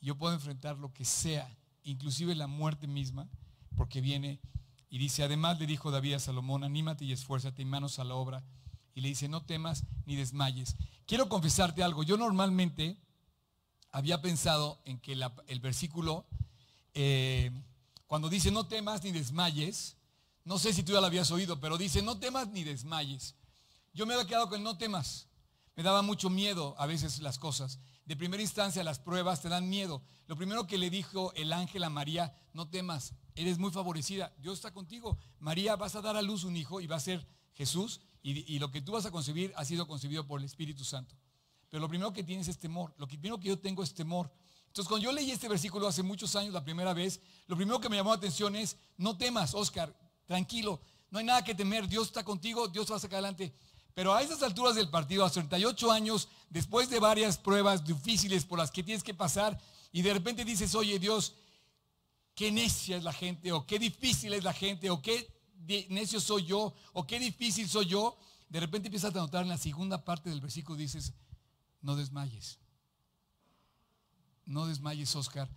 [0.01, 3.29] Yo puedo enfrentar lo que sea, inclusive la muerte misma,
[3.75, 4.41] porque viene
[4.89, 8.15] y dice, además le dijo David a Salomón, anímate y esfuérzate y manos a la
[8.15, 8.43] obra.
[8.93, 10.75] Y le dice, no temas ni desmayes.
[11.05, 12.97] Quiero confesarte algo, yo normalmente
[13.91, 15.13] había pensado en que
[15.47, 16.25] el versículo,
[16.93, 17.51] eh,
[18.07, 19.97] cuando dice no temas ni desmayes,
[20.45, 23.35] no sé si tú ya lo habías oído, pero dice no temas ni desmayes.
[23.93, 25.27] Yo me había quedado con no temas.
[25.75, 27.79] Me daba mucho miedo a veces las cosas.
[28.05, 30.01] De primera instancia las pruebas te dan miedo.
[30.27, 34.55] Lo primero que le dijo el ángel a María, no temas, eres muy favorecida, Dios
[34.55, 35.17] está contigo.
[35.39, 38.71] María, vas a dar a luz un hijo y va a ser Jesús y, lo
[38.71, 41.13] que tú vas a concebir ha sido concebido por el Espíritu Santo.
[41.69, 42.93] Pero lo primero que tienes es temor.
[42.97, 44.31] Lo primero que yo tengo es temor.
[44.67, 47.89] Entonces, cuando yo leí este versículo hace muchos años, la primera vez, lo primero que
[47.89, 49.93] me llamó la atención es, no temas, Oscar,
[50.25, 50.79] tranquilo,
[51.11, 53.53] no hay nada que temer, Dios está contigo, Dios va a sacar adelante.
[53.93, 58.57] Pero a esas alturas del partido, a 38 años, después de varias pruebas difíciles por
[58.57, 59.59] las que tienes que pasar,
[59.91, 61.35] y de repente dices, oye Dios,
[62.33, 65.32] qué necia es la gente, o qué difícil es la gente, o qué
[65.89, 68.17] necio soy yo, o qué difícil soy yo,
[68.49, 71.13] de repente empiezas a notar en la segunda parte del versículo, dices,
[71.81, 72.59] no desmayes.
[74.45, 75.49] No desmayes, Oscar.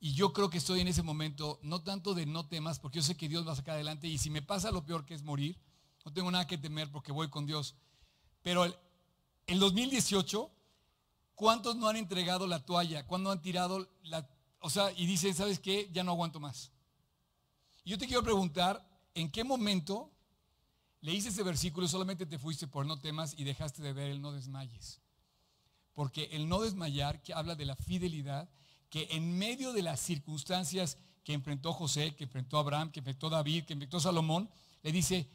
[0.00, 3.02] Y yo creo que estoy en ese momento, no tanto de no temas, porque yo
[3.02, 5.22] sé que Dios va a sacar adelante y si me pasa lo peor que es
[5.22, 5.56] morir,
[6.04, 7.76] no tengo nada que temer porque voy con Dios.
[8.42, 8.74] Pero el,
[9.46, 10.50] el 2018,
[11.36, 13.06] ¿cuántos no han entregado la toalla?
[13.06, 14.28] ¿Cuántos han tirado la...
[14.58, 15.88] O sea, y dicen, ¿sabes qué?
[15.92, 16.72] Ya no aguanto más.
[17.84, 18.84] Y yo te quiero preguntar,
[19.14, 20.10] ¿en qué momento
[21.00, 24.32] leíste ese versículo solamente te fuiste por no temas y dejaste de ver el no
[24.32, 25.00] desmayes?
[25.94, 28.48] Porque el no desmayar, que habla de la fidelidad,
[28.88, 33.64] que en medio de las circunstancias que enfrentó José, que enfrentó Abraham, que enfrentó David,
[33.64, 34.50] que enfrentó Salomón,
[34.82, 35.28] le dice,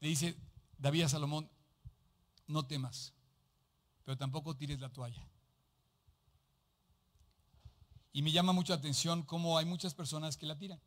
[0.00, 0.36] le dice
[0.78, 1.48] David a Salomón,
[2.46, 3.12] no temas,
[4.04, 5.26] pero tampoco tires la toalla.
[8.12, 10.80] Y me llama mucha atención cómo hay muchas personas que la tiran.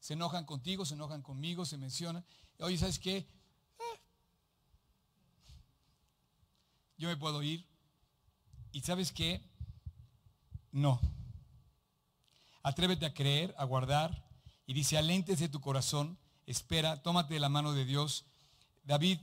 [0.00, 2.24] Se enojan contigo, se enojan conmigo, se mencionan.
[2.58, 3.26] Oye, ¿sabes qué?
[6.98, 7.64] yo me puedo ir.
[8.72, 9.40] ¿Y sabes qué?
[10.72, 11.00] No.
[12.62, 14.26] Atrévete a creer, a guardar.
[14.66, 18.26] Y dice, alentes de tu corazón, espera, tómate de la mano de Dios.
[18.82, 19.20] David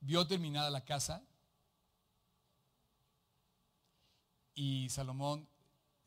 [0.00, 1.22] vio terminada la casa
[4.54, 5.48] y Salomón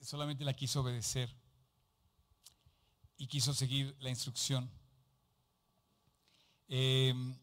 [0.01, 1.33] solamente la quiso obedecer
[3.17, 4.69] y quiso seguir la instrucción.
[6.67, 7.37] Em,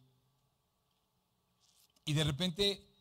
[2.04, 2.92] y de repente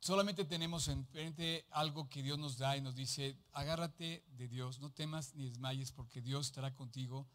[0.00, 4.90] solamente tenemos enfrente algo que Dios nos da y nos dice, agárrate de Dios, no
[4.90, 7.28] temas ni desmayes porque Dios estará contigo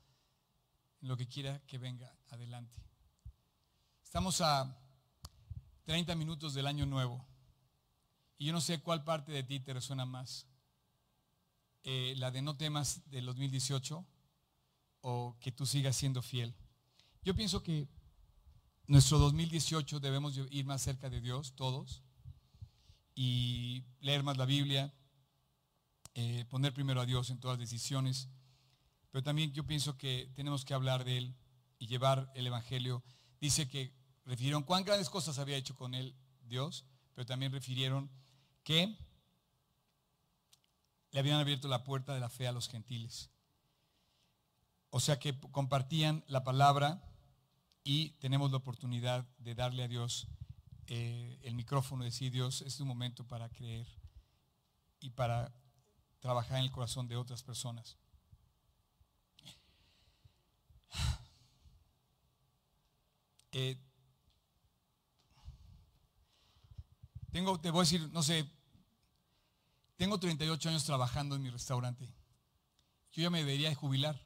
[1.02, 2.82] en lo que quiera que venga adelante.
[4.04, 4.80] Estamos a
[5.84, 7.24] 30 minutos del año nuevo
[8.38, 10.48] y yo no sé cuál parte de ti te resuena más.
[11.84, 14.04] Eh, la de no temas del 2018
[15.08, 16.56] o que tú sigas siendo fiel.
[17.22, 17.88] Yo pienso que
[18.88, 22.02] nuestro 2018 debemos ir más cerca de Dios, todos
[23.14, 24.92] y leer más la Biblia,
[26.16, 28.30] eh, poner primero a Dios en todas las decisiones.
[29.12, 31.36] Pero también yo pienso que tenemos que hablar de Él
[31.78, 33.04] y llevar el Evangelio.
[33.40, 33.94] Dice que
[34.26, 38.10] refirieron cuán grandes cosas había hecho con Él Dios, pero también refirieron
[38.64, 38.98] que
[41.12, 43.30] le habían abierto la puerta de la fe a los gentiles.
[44.98, 47.04] O sea que compartían la palabra
[47.84, 50.30] y tenemos la oportunidad de darle a Dios
[50.88, 53.86] eh, el micrófono y decir, Dios, es un momento para creer
[55.02, 55.54] y para
[56.22, 57.98] trabajar en el corazón de otras personas.
[63.52, 63.78] Eh,
[67.32, 68.50] tengo, te voy a decir, no sé,
[69.98, 72.06] tengo 38 años trabajando en mi restaurante.
[73.12, 74.25] Yo ya me debería de jubilar.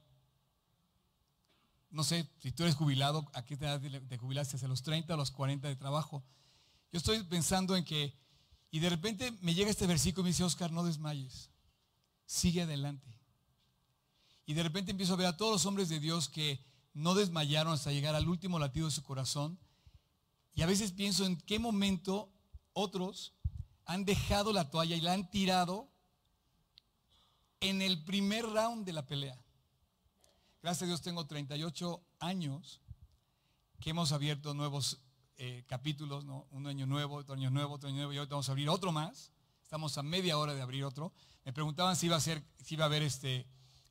[1.91, 4.63] No sé, si tú eres jubilado, ¿a qué edad te jubilaste?
[4.63, 6.23] ¿A los 30 o los 40 de trabajo?
[6.91, 8.15] Yo estoy pensando en que,
[8.71, 11.49] y de repente me llega este versículo y me dice, Oscar, no desmayes,
[12.25, 13.19] sigue adelante.
[14.45, 17.73] Y de repente empiezo a ver a todos los hombres de Dios que no desmayaron
[17.73, 19.59] hasta llegar al último latido de su corazón.
[20.53, 22.33] Y a veces pienso en qué momento
[22.73, 23.33] otros
[23.85, 25.91] han dejado la toalla y la han tirado
[27.59, 29.39] en el primer round de la pelea.
[30.61, 32.81] Gracias a Dios tengo 38 años
[33.79, 34.99] que hemos abierto nuevos
[35.37, 36.47] eh, capítulos, ¿no?
[36.51, 38.91] un año nuevo, otro año nuevo, otro año nuevo, y ahora vamos a abrir otro
[38.91, 39.31] más.
[39.63, 41.13] Estamos a media hora de abrir otro.
[41.45, 43.47] Me preguntaban si iba a ser, si iba a haber este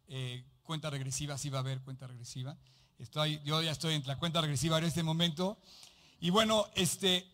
[0.09, 2.59] eh, cuenta regresiva, si iba a haber cuenta regresiva.
[2.99, 5.59] Estoy, yo ya estoy en la cuenta regresiva en este momento.
[6.21, 7.33] Y bueno, este,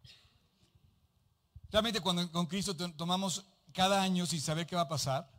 [1.70, 5.30] realmente cuando con Cristo tomamos cada año sin saber qué va a pasar,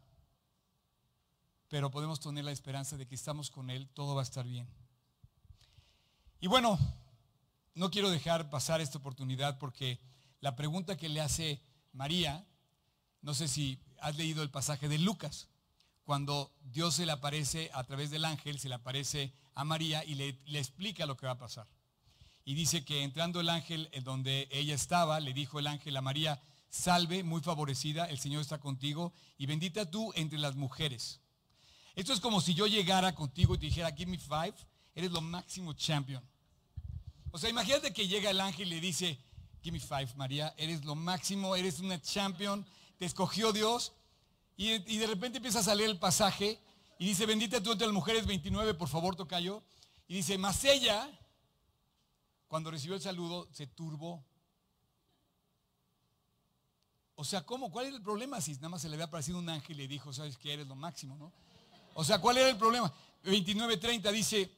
[1.69, 4.67] pero podemos tener la esperanza de que estamos con Él, todo va a estar bien.
[6.41, 6.77] Y bueno,
[7.75, 9.99] no quiero dejar pasar esta oportunidad porque
[10.41, 11.61] la pregunta que le hace
[11.93, 12.45] María,
[13.21, 15.47] no sé si has leído el pasaje de Lucas,
[16.03, 20.15] cuando Dios se le aparece a través del ángel, se le aparece a María y
[20.15, 21.67] le, explica lo que va a pasar.
[22.45, 26.01] Y dice que entrando el ángel en donde ella estaba, le dijo el ángel a
[26.01, 31.19] María, salve, muy favorecida, el Señor está contigo y bendita tú entre las mujeres.
[31.99, 34.53] Esto es como si yo llegara contigo y te dijera, give me five,
[34.95, 36.23] eres lo máximo champion.
[37.29, 39.19] O sea, imagínate que llega el ángel y le dice,
[39.61, 42.65] give me five, María, eres lo máximo, eres una champion,
[42.97, 43.91] te escogió Dios.
[44.55, 46.57] Y, de repente empieza a salir el pasaje
[46.99, 49.61] y dice, bendita tú entre las mujeres 29, por favor, tocayo.
[50.07, 51.11] Y dice, mas ella,
[52.47, 54.23] cuando recibió el saludo, se turbó.
[57.15, 57.69] O sea, ¿cómo?
[57.69, 58.39] ¿Cuál era el problema?
[58.39, 60.65] Si nada más se le había aparecido un ángel y le dijo, sabes que eres
[60.65, 61.48] lo máximo, ¿no?
[61.99, 62.93] O sea, ¿cuál era el problema?
[63.25, 64.49] 29.30 dice,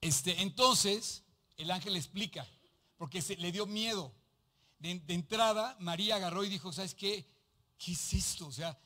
[0.00, 1.24] este, entonces
[1.56, 2.46] el ángel le explica,
[2.96, 4.14] porque se, le dio miedo.
[4.78, 7.26] De, entrada, María agarró y dijo, ¿sabes qué?
[7.76, 8.46] ¿Qué es esto?
[8.46, 8.78] O sea,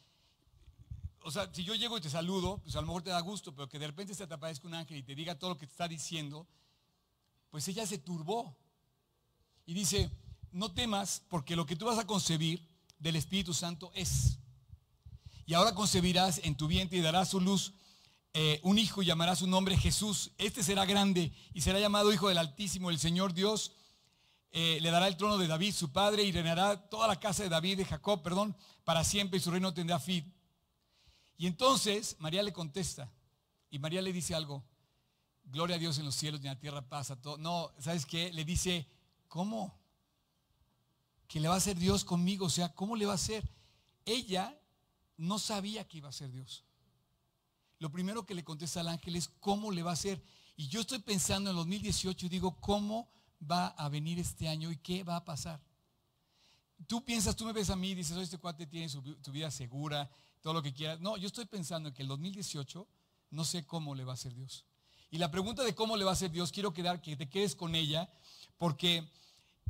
[1.21, 3.55] o sea, si yo llego y te saludo, pues a lo mejor te da gusto,
[3.55, 5.67] pero que de repente se te aparezca un ángel y te diga todo lo que
[5.67, 6.47] te está diciendo,
[7.51, 8.57] pues ella se turbó.
[9.67, 10.11] Y dice,
[10.51, 12.67] no temas, porque lo que tú vas a concebir
[12.99, 14.39] del Espíritu Santo es.
[15.51, 17.73] Y ahora concebirás en tu vientre y darás su luz
[18.35, 20.31] eh, un hijo y llamará su nombre Jesús.
[20.39, 22.89] Este será grande y será llamado Hijo del Altísimo.
[22.89, 23.73] El Señor Dios
[24.53, 27.49] eh, le dará el trono de David, su padre, y reinará toda la casa de
[27.49, 30.33] David, de Jacob, perdón, para siempre y su reino tendrá fin.
[31.37, 33.11] Y entonces María le contesta
[33.71, 34.63] y María le dice algo.
[35.43, 37.39] Gloria a Dios en los cielos y en la tierra pasa todo.
[37.39, 38.33] No, ¿sabes qué?
[38.33, 38.87] Le dice,
[39.27, 39.77] ¿cómo?
[41.27, 42.47] Que le va a hacer Dios conmigo.
[42.47, 43.51] O sea, ¿cómo le va a hacer?
[44.05, 44.57] Ella
[45.21, 46.65] no sabía que iba a ser Dios
[47.81, 50.23] lo primero que le contesta al ángel es cómo le va a hacer.
[50.57, 53.11] Y yo estoy pensando en 2018 y digo, ¿cómo
[53.51, 55.61] va a venir este año y qué va a pasar?
[56.87, 59.03] Tú piensas, tú me ves a mí y dices, este cuate tiene su,
[59.33, 60.11] vida segura,
[60.43, 61.01] todo lo que quieras.
[61.01, 62.87] No, yo estoy pensando en que el 2018
[63.31, 64.67] no sé cómo le va a hacer Dios.
[65.11, 67.57] Y la pregunta de cómo le va a hacer Dios, quiero quedar, que te quedes
[67.57, 68.13] con ella,
[68.59, 69.11] porque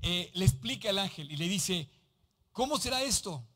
[0.03, 1.89] eh, le explica al ángel y le dice,
[2.51, 3.47] ¿cómo será esto?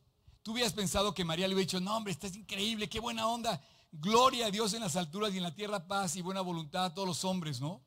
[0.44, 3.64] Tú hubieras pensado que María le hubiera dicho, no hombre, estás increíble, qué buena onda.
[3.90, 6.92] Gloria a Dios en las alturas y en la tierra paz y buena voluntad a
[6.92, 7.80] todos los hombres, ¿no?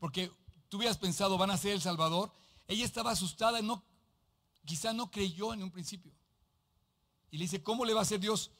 [0.00, 0.32] Porque
[0.68, 2.32] tú hubieras pensado, van a ser el Salvador.
[2.66, 3.84] Ella estaba asustada, no,
[4.64, 6.12] quizá no creyó en un principio.
[7.30, 8.50] Y le dice, ¿cómo le va a hacer Dios?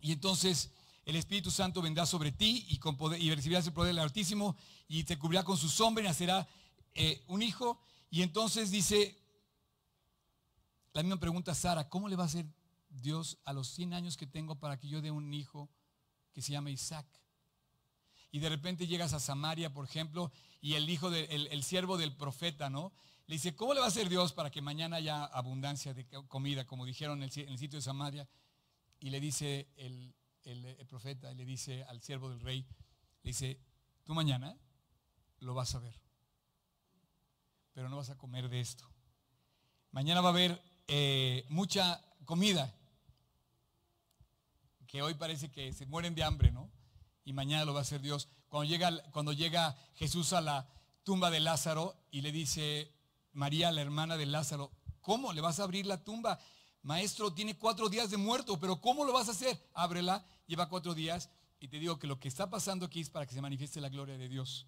[0.00, 0.70] Y entonces
[1.04, 4.56] el Espíritu Santo vendrá sobre ti y, con poder, recibirás el poder del Altísimo
[4.88, 6.48] y te cubrirá con su sombra y nacerá
[6.94, 7.78] eh, un hijo.
[8.10, 9.18] Y entonces dice,
[10.96, 12.46] la misma pregunta Sara, ¿cómo le va a hacer
[12.88, 15.70] Dios a los 100 años que tengo para que yo dé un hijo
[16.32, 17.06] que se llame Isaac.
[18.30, 22.16] Y de repente llegas a Samaria, por ejemplo, y el hijo del el siervo del
[22.16, 22.92] profeta, ¿no?
[23.26, 26.66] Le dice, ¿cómo le va a hacer Dios para que mañana haya abundancia de comida,
[26.66, 28.28] como dijeron en el, sitio de Samaria?
[29.00, 32.66] Y le dice el, el profeta, le dice al siervo del rey,
[33.22, 33.60] le dice,
[34.04, 34.56] tú mañana
[35.40, 36.00] lo vas a ver,
[37.72, 38.88] pero no vas a comer de esto.
[39.90, 42.72] Mañana va a haber eh, mucha comida,
[44.86, 46.70] que hoy parece que se mueren de hambre, ¿no?
[47.24, 48.28] Y mañana lo va a hacer Dios.
[48.48, 50.68] Cuando llega, cuando llega Jesús a la
[51.02, 52.92] tumba de Lázaro y le dice
[53.32, 54.70] María, la hermana de Lázaro,
[55.00, 56.38] ¿cómo le vas a abrir la tumba?
[56.82, 59.60] Maestro, tiene cuatro días de muerto, pero ¿cómo lo vas a hacer?
[59.74, 63.26] Ábrela, lleva cuatro días y te digo que lo que está pasando aquí es para
[63.26, 64.66] que se manifieste la gloria de Dios.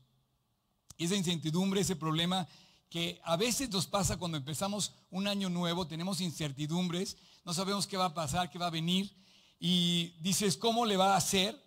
[0.97, 2.49] Y esa incertidumbre, ese problema
[2.89, 7.97] que a veces nos pasa cuando empezamos un año nuevo, tenemos incertidumbres, no sabemos qué
[7.97, 9.15] va a pasar, qué va a venir,
[9.61, 11.61] y dices, ¿cómo le va a hacer?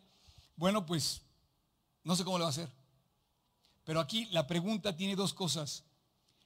[0.55, 1.21] Bueno, pues
[2.03, 2.71] no sé cómo le va a hacer.
[3.83, 5.83] Pero aquí la pregunta tiene dos cosas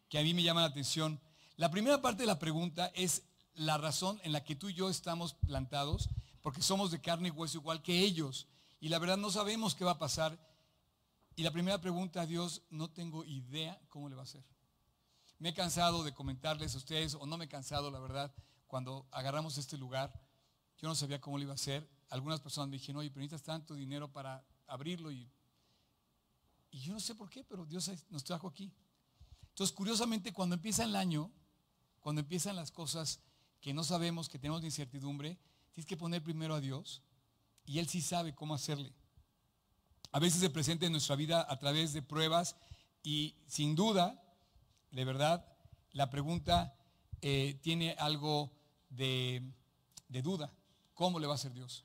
[0.10, 1.20] que a mí me llaman la atención.
[1.58, 4.90] La primera parte de la pregunta es la razón en la que tú y yo
[4.90, 6.10] estamos plantados,
[6.42, 8.48] porque somos de carne y hueso igual que ellos.
[8.80, 10.38] Y la verdad no sabemos qué va a pasar.
[11.36, 14.44] Y la primera pregunta a Dios, no tengo idea cómo le va a hacer.
[15.40, 18.34] Me he cansado de comentarles a ustedes, o no me he cansado, la verdad,
[18.68, 20.14] cuando agarramos este lugar
[20.78, 21.90] yo no sabía cómo lo iba a hacer.
[22.10, 25.12] Algunas personas me dijeron, oye, pero necesitas tanto dinero para abrirlo.
[25.12, 25.32] Y,
[26.72, 28.74] yo no sé por qué, pero Dios nos trajo aquí.
[29.50, 31.32] Entonces, curiosamente, cuando empieza el año,
[32.02, 33.22] cuando empiezan las cosas
[33.62, 35.40] que no sabemos, que tenemos incertidumbre,
[35.72, 37.02] tienes que poner primero a Dios
[37.66, 38.94] y Él sí sabe cómo hacerle.
[40.12, 42.58] A veces se presenta en nuestra vida a través de pruebas
[43.02, 44.22] y sin duda,
[44.96, 45.46] de verdad,
[45.92, 46.74] la pregunta
[47.20, 48.54] eh, tiene algo
[48.90, 49.44] de,
[50.08, 50.54] de duda.
[50.94, 51.84] ¿Cómo le va a hacer Dios?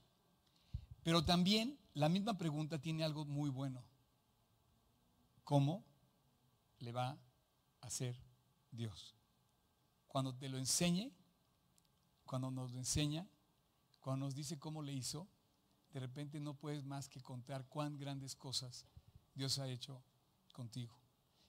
[1.02, 3.82] Pero también la misma pregunta tiene algo muy bueno.
[5.42, 5.84] ¿Cómo
[6.78, 7.18] le va a
[7.80, 8.16] hacer
[8.70, 9.16] Dios?
[10.06, 11.10] Cuando te lo enseñe,
[12.24, 13.26] cuando nos lo enseña,
[13.98, 15.26] cuando nos dice cómo le hizo,
[15.92, 18.86] de repente no puedes más que contar cuán grandes cosas
[19.34, 20.00] Dios ha hecho
[20.52, 20.99] contigo.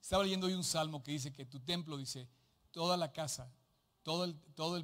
[0.01, 2.27] Estaba leyendo hoy un salmo que dice que tu templo, dice,
[2.71, 3.53] toda la casa,
[4.03, 4.83] todo el, todo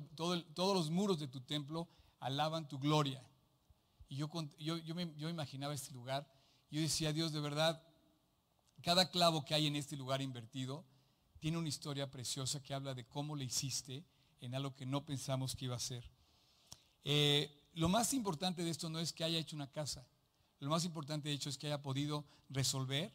[0.54, 1.88] todos los muros de tu templo
[2.20, 3.24] alaban tu gloria.
[4.10, 6.28] Y yo, yo, yo, me, yo imaginaba este lugar.
[6.70, 7.82] Yo decía, Dios, de verdad,
[8.82, 10.86] cada clavo que hay en este lugar invertido
[11.40, 14.06] tiene una historia preciosa que habla de cómo le hiciste
[14.40, 16.10] en algo que no pensamos que iba a ser.
[17.04, 20.08] Eh, lo más importante de esto no es que haya hecho una casa.
[20.60, 23.12] Lo más importante de hecho es que haya podido resolver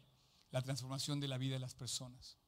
[0.52, 2.38] la transformación de la vida de las personas.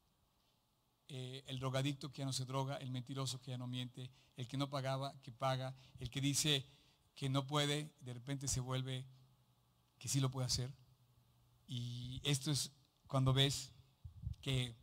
[1.09, 4.47] Eh, el drogadicto que ya no se droga, el mentiroso que ya no miente, el
[4.47, 6.65] que no pagaba, que paga, el que dice
[7.15, 9.05] que no puede, de repente se vuelve
[9.99, 10.73] que sí lo puede hacer.
[11.67, 12.71] Y esto es
[13.07, 13.73] cuando ves
[14.41, 14.77] que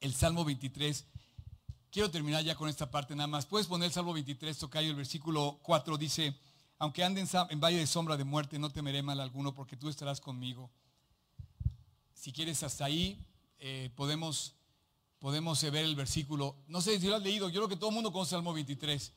[0.00, 1.06] el Salmo 23,
[1.90, 3.46] quiero terminar ya con esta parte nada más.
[3.46, 6.38] Puedes poner el Salmo 23, tocayo, el versículo 4 dice,
[6.78, 10.20] aunque ande en valle de sombra de muerte, no temeré mal alguno porque tú estarás
[10.20, 10.70] conmigo.
[12.24, 13.22] Si quieres hasta ahí,
[13.58, 14.54] eh, podemos,
[15.18, 16.56] podemos ver el versículo.
[16.68, 19.12] No sé si lo has leído, yo creo que todo el mundo conoce Salmo 23.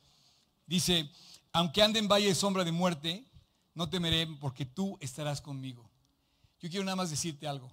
[0.66, 1.10] Dice,
[1.54, 3.24] aunque ande en valle de sombra de muerte,
[3.72, 5.88] no temeré porque tú estarás conmigo.
[6.60, 7.72] Yo quiero nada más decirte algo.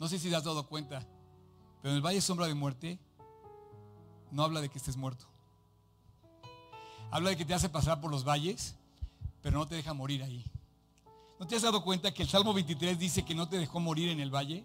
[0.00, 1.06] No sé si te has dado cuenta,
[1.80, 2.98] pero en el valle de sombra de muerte
[4.32, 5.28] no habla de que estés muerto.
[7.12, 8.74] Habla de que te hace pasar por los valles,
[9.42, 10.44] pero no te deja morir ahí.
[11.38, 14.10] ¿No te has dado cuenta que el Salmo 23 dice que no te dejó morir
[14.10, 14.64] en el valle?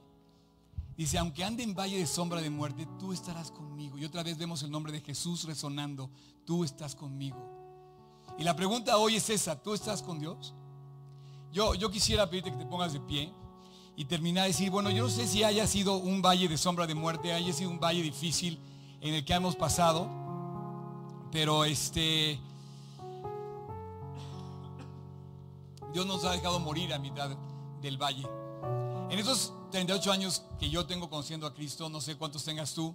[0.97, 3.97] Dice, aunque ande en valle de sombra de muerte, tú estarás conmigo.
[3.97, 6.09] Y otra vez vemos el nombre de Jesús resonando,
[6.45, 7.37] tú estás conmigo.
[8.37, 10.53] Y la pregunta hoy es esa, ¿tú estás con Dios?
[11.51, 13.31] Yo, yo quisiera pedirte que te pongas de pie
[13.95, 16.85] y terminar de decir, bueno, yo no sé si haya sido un valle de sombra
[16.85, 18.59] de muerte, haya sido un valle difícil
[18.99, 20.09] en el que hemos pasado,
[21.31, 22.39] pero este,
[25.95, 27.29] Dios nos ha dejado morir a mitad
[27.79, 28.27] del valle.
[29.09, 32.93] En esos 38 años que yo tengo conociendo a Cristo, no sé cuántos tengas tú,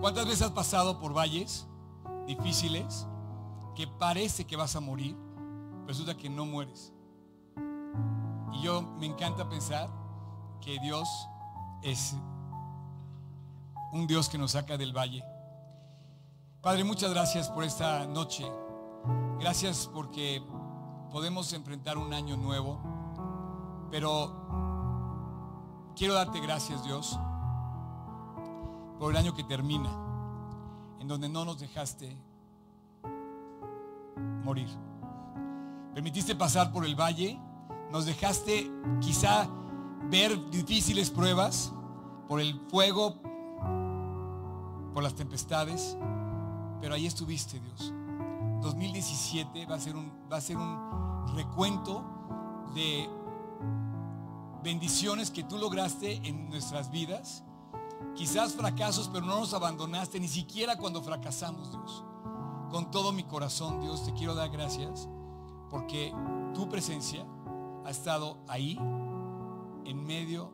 [0.00, 1.66] ¿cuántas veces has pasado por valles
[2.26, 3.06] difíciles
[3.76, 5.14] que parece que vas a morir,
[5.86, 6.94] resulta que no mueres?
[8.54, 9.90] Y yo me encanta pensar
[10.62, 11.06] que Dios
[11.82, 12.14] es
[13.92, 15.22] un Dios que nos saca del valle.
[16.62, 18.50] Padre, muchas gracias por esta noche.
[19.38, 20.42] Gracias porque
[21.12, 22.80] podemos enfrentar un año nuevo,
[23.90, 24.42] pero
[25.96, 27.18] Quiero darte gracias, Dios,
[28.98, 29.90] por el año que termina,
[31.00, 32.16] en donde no nos dejaste
[34.42, 34.68] morir.
[35.92, 37.38] Permitiste pasar por el valle,
[37.90, 38.70] nos dejaste
[39.00, 39.46] quizá
[40.10, 41.72] ver difíciles pruebas
[42.26, 43.20] por el fuego,
[44.94, 45.96] por las tempestades,
[46.80, 47.92] pero ahí estuviste, Dios.
[48.62, 52.04] 2017 va a ser un, va a ser un recuento
[52.74, 53.10] de
[54.62, 57.44] bendiciones que tú lograste en nuestras vidas.
[58.14, 62.04] Quizás fracasos, pero no nos abandonaste ni siquiera cuando fracasamos, Dios.
[62.70, 65.08] Con todo mi corazón, Dios, te quiero dar gracias
[65.68, 66.14] porque
[66.54, 67.26] tu presencia
[67.84, 68.78] ha estado ahí
[69.84, 70.52] en medio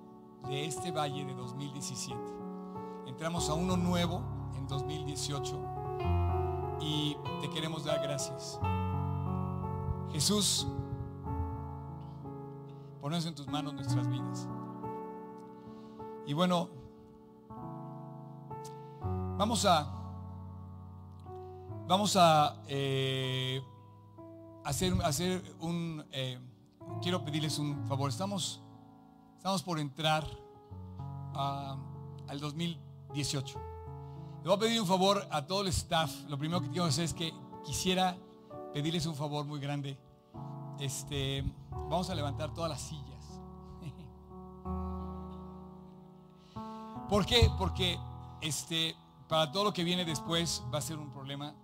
[0.48, 2.18] de este valle de 2017.
[3.06, 4.22] Entramos a uno nuevo
[4.56, 5.77] en 2018
[6.80, 8.60] y te queremos dar gracias.
[10.12, 10.66] Jesús,
[13.00, 14.48] Ponemos en tus manos nuestras vidas.
[16.26, 16.68] Y bueno,
[19.38, 19.94] vamos a
[21.86, 23.62] vamos a eh,
[24.64, 26.38] hacer, hacer un eh,
[27.00, 28.10] quiero pedirles un favor.
[28.10, 28.60] Estamos
[29.36, 30.26] estamos por entrar
[31.34, 33.67] al 2018.
[34.48, 36.10] Le voy a pedir un favor a todo el staff.
[36.26, 37.34] Lo primero que quiero hacer es que
[37.66, 38.16] quisiera
[38.72, 39.98] pedirles un favor muy grande.
[40.80, 43.42] Este Vamos a levantar todas las sillas.
[47.10, 47.50] ¿Por qué?
[47.58, 47.98] Porque
[48.40, 48.96] este,
[49.28, 51.54] para todo lo que viene después va a ser un problema.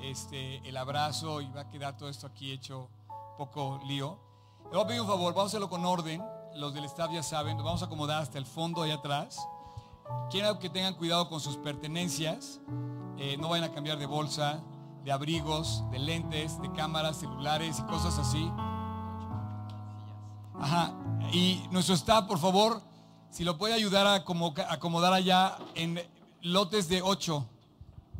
[0.00, 2.88] Este, el abrazo y va a quedar todo esto aquí hecho
[3.38, 4.18] poco lío.
[4.64, 6.20] Le voy a pedir un favor, vamos a hacerlo con orden
[6.56, 9.38] los del staff ya saben, nos vamos a acomodar hasta el fondo allá atrás.
[10.30, 12.60] Quiero que tengan cuidado con sus pertenencias.
[13.18, 14.62] Eh, no vayan a cambiar de bolsa,
[15.04, 18.50] de abrigos, de lentes, de cámaras, celulares y cosas así.
[20.58, 20.94] Ajá.
[21.32, 22.80] Y nuestro staff, por favor,
[23.30, 26.00] si lo puede ayudar a acomodar allá en
[26.42, 27.44] lotes de 8,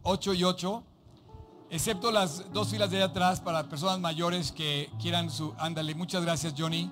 [0.02, 0.82] 8 y 8,
[1.70, 5.54] excepto las dos filas de allá atrás para personas mayores que quieran su...
[5.58, 6.90] Ándale, muchas gracias Johnny.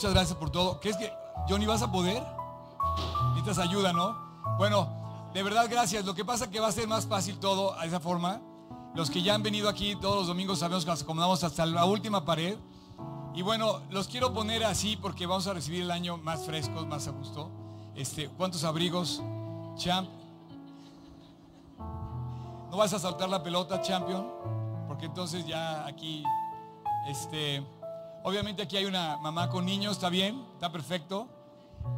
[0.00, 0.80] Muchas gracias por todo.
[0.80, 1.12] ¿Crees que,
[1.46, 2.22] Johnny, vas a poder?
[3.34, 4.16] Necesitas ayuda, ¿no?
[4.56, 4.88] Bueno,
[5.34, 6.06] de verdad, gracias.
[6.06, 8.40] Lo que pasa es que va a ser más fácil todo a esa forma.
[8.94, 11.84] Los que ya han venido aquí todos los domingos sabemos que nos acomodamos hasta la
[11.84, 12.56] última pared.
[13.34, 17.06] Y bueno, los quiero poner así porque vamos a recibir el año más frescos, más
[17.06, 17.50] a gusto.
[17.94, 19.22] Este, ¿Cuántos abrigos?
[19.76, 20.08] Champ.
[22.70, 24.26] ¿No vas a saltar la pelota, champion?
[24.88, 26.24] Porque entonces ya aquí,
[27.06, 27.62] este...
[28.22, 31.26] Obviamente aquí hay una mamá con niños, está bien, está perfecto.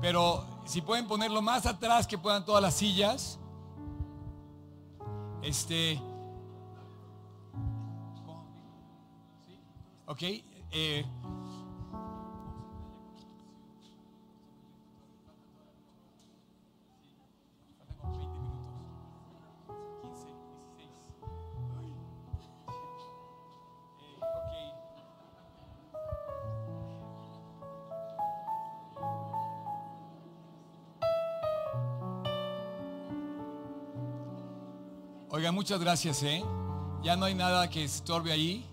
[0.00, 3.38] Pero si pueden ponerlo más atrás que puedan todas las sillas.
[5.42, 6.00] Este.
[10.06, 10.22] Ok.
[10.22, 11.04] Eh,
[35.34, 36.44] Oiga, muchas gracias, ¿eh?
[37.02, 38.68] Ya no hay nada que estorbe ahí.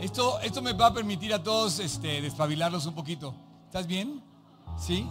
[0.00, 3.32] Esto, esto me va a permitir a todos este, despabilarlos un poquito.
[3.66, 4.24] ¿Estás bien?
[4.76, 5.08] ¿Sí?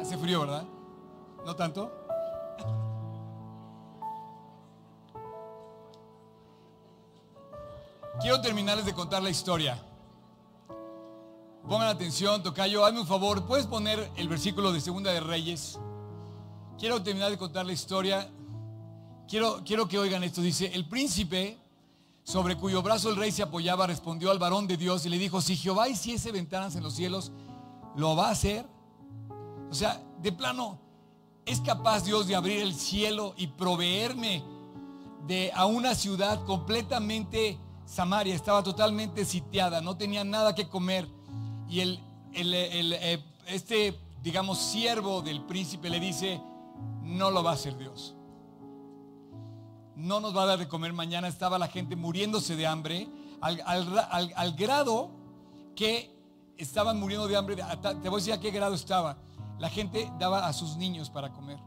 [0.00, 0.64] Hace frío, ¿verdad?
[1.44, 1.92] ¿No tanto?
[8.22, 9.78] Quiero terminarles de contar la historia.
[11.68, 13.44] Pongan atención, Tocayo, hazme un favor.
[13.44, 15.78] ¿Puedes poner el versículo de Segunda de Reyes?
[16.78, 18.26] Quiero terminar de contar la historia
[19.32, 20.42] Quiero, quiero que oigan esto.
[20.42, 21.56] Dice, el príncipe
[22.22, 25.40] sobre cuyo brazo el rey se apoyaba respondió al varón de Dios y le dijo,
[25.40, 27.32] si Jehová hiciese ventanas en los cielos,
[27.96, 28.66] ¿lo va a hacer?
[29.70, 30.78] O sea, de plano,
[31.46, 34.44] ¿es capaz Dios de abrir el cielo y proveerme
[35.26, 37.56] de a una ciudad completamente
[37.86, 38.34] Samaria?
[38.34, 41.08] Estaba totalmente sitiada, no tenía nada que comer.
[41.70, 42.00] Y el,
[42.34, 46.38] eh, este, digamos, siervo del príncipe le dice,
[47.00, 48.14] no lo va a hacer Dios
[49.96, 51.28] no nos va a dar de comer mañana.
[51.28, 53.08] Estaba la gente muriéndose de hambre,
[53.40, 55.10] al, grado
[55.74, 56.10] que
[56.56, 57.56] estaban muriendo de hambre.
[57.56, 59.18] Te voy a decir a qué grado estaba.
[59.58, 61.58] La gente daba a sus niños para comer.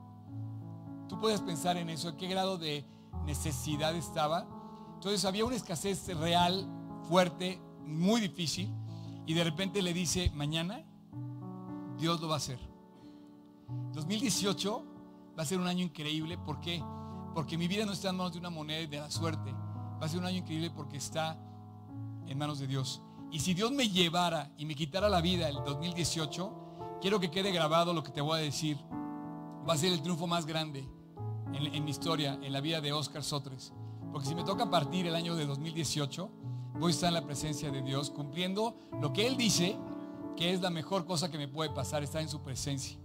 [1.08, 2.86] Tú puedes pensar en eso, a qué grado de
[3.26, 4.48] necesidad estaba.
[4.96, 6.68] Entonces había una escasez real,
[7.08, 8.74] fuerte, muy difícil.
[9.26, 10.84] Y de repente le dice, mañana
[11.98, 12.60] Dios lo va a hacer.
[13.94, 14.84] 2018
[15.38, 16.38] va a ser un año increíble.
[16.38, 16.80] ¿Por qué?
[16.80, 17.05] Porque
[17.58, 19.52] mi vida no está en manos de una moneda y de la suerte.
[19.52, 21.38] Va a ser un año increíble porque está
[22.28, 23.02] en manos de Dios.
[23.32, 27.52] Y si Dios me llevara y me quitara la vida el 2018, quiero que quede
[27.52, 28.78] grabado lo que te voy a decir.
[29.68, 30.88] Va a ser el triunfo más grande
[31.54, 33.74] en, mi historia, en la vida de Oscar Sotres.
[34.12, 36.30] Porque si me toca partir el año de 2018,
[36.80, 39.78] voy a estar en la presencia de Dios cumpliendo lo que Él dice
[40.36, 42.98] que es la mejor cosa que me puede pasar, estar en su presencia.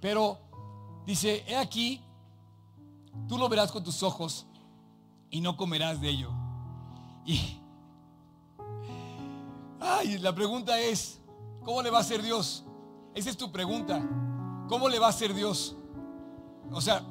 [0.00, 0.38] Pero
[1.06, 2.02] dice, he aquí
[3.28, 4.46] Tú lo verás con tus ojos
[5.30, 6.30] y no comerás de ello.
[7.24, 7.58] Y
[10.18, 11.20] la pregunta es,
[11.64, 12.64] ¿cómo le va a hacer Dios?
[13.14, 14.02] Esa es tu pregunta.
[14.68, 15.76] ¿Cómo le va a hacer Dios?
[16.70, 17.04] O sea,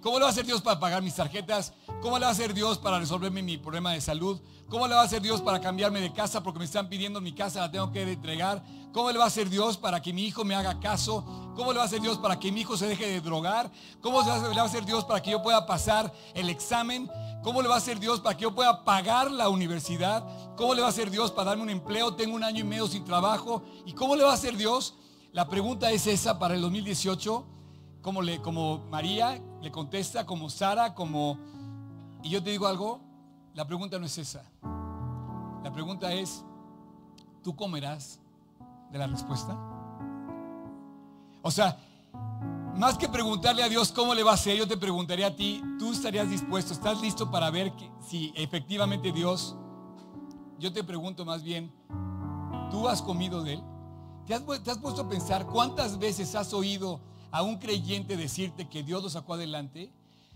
[0.00, 1.72] ¿cómo le va a hacer Dios para pagar mis tarjetas?
[2.00, 4.40] ¿Cómo le va a hacer Dios para resolverme mi problema de salud?
[4.70, 7.32] ¿Cómo le va a hacer Dios para cambiarme de casa porque me están pidiendo mi
[7.32, 8.64] casa, la tengo que entregar?
[8.90, 11.52] ¿Cómo le va a hacer Dios para que mi hijo me haga caso?
[11.54, 13.70] ¿Cómo le va a hacer Dios para que mi hijo se deje de drogar?
[14.00, 17.10] ¿Cómo le va a hacer Dios para que yo pueda pasar el examen?
[17.42, 20.24] ¿Cómo le va a hacer Dios para que yo pueda pagar la universidad?
[20.56, 22.14] ¿Cómo le va a hacer Dios para darme un empleo?
[22.14, 23.62] Tengo un año y medio sin trabajo.
[23.84, 24.94] ¿Y cómo le va a hacer Dios?
[25.32, 27.44] La pregunta es esa para el 2018.
[28.00, 31.59] Como, le, como María le contesta, como Sara, como...
[32.22, 33.00] Y yo te digo algo,
[33.54, 34.42] la pregunta no es esa.
[35.62, 36.44] La pregunta es,
[37.42, 38.20] ¿tú comerás
[38.90, 39.56] de la respuesta?
[41.42, 41.78] O sea,
[42.76, 45.62] más que preguntarle a Dios cómo le va a hacer, yo te preguntaría a ti,
[45.78, 46.72] ¿tú estarías dispuesto?
[46.72, 49.56] ¿Estás listo para ver que, si efectivamente Dios,
[50.58, 51.72] yo te pregunto más bien,
[52.70, 53.62] ¿tú has comido de Él?
[54.26, 57.00] ¿Te has, ¿Te has, puesto a pensar cuántas veces has oído
[57.30, 59.92] a un creyente decirte que Dios lo sacó adelante?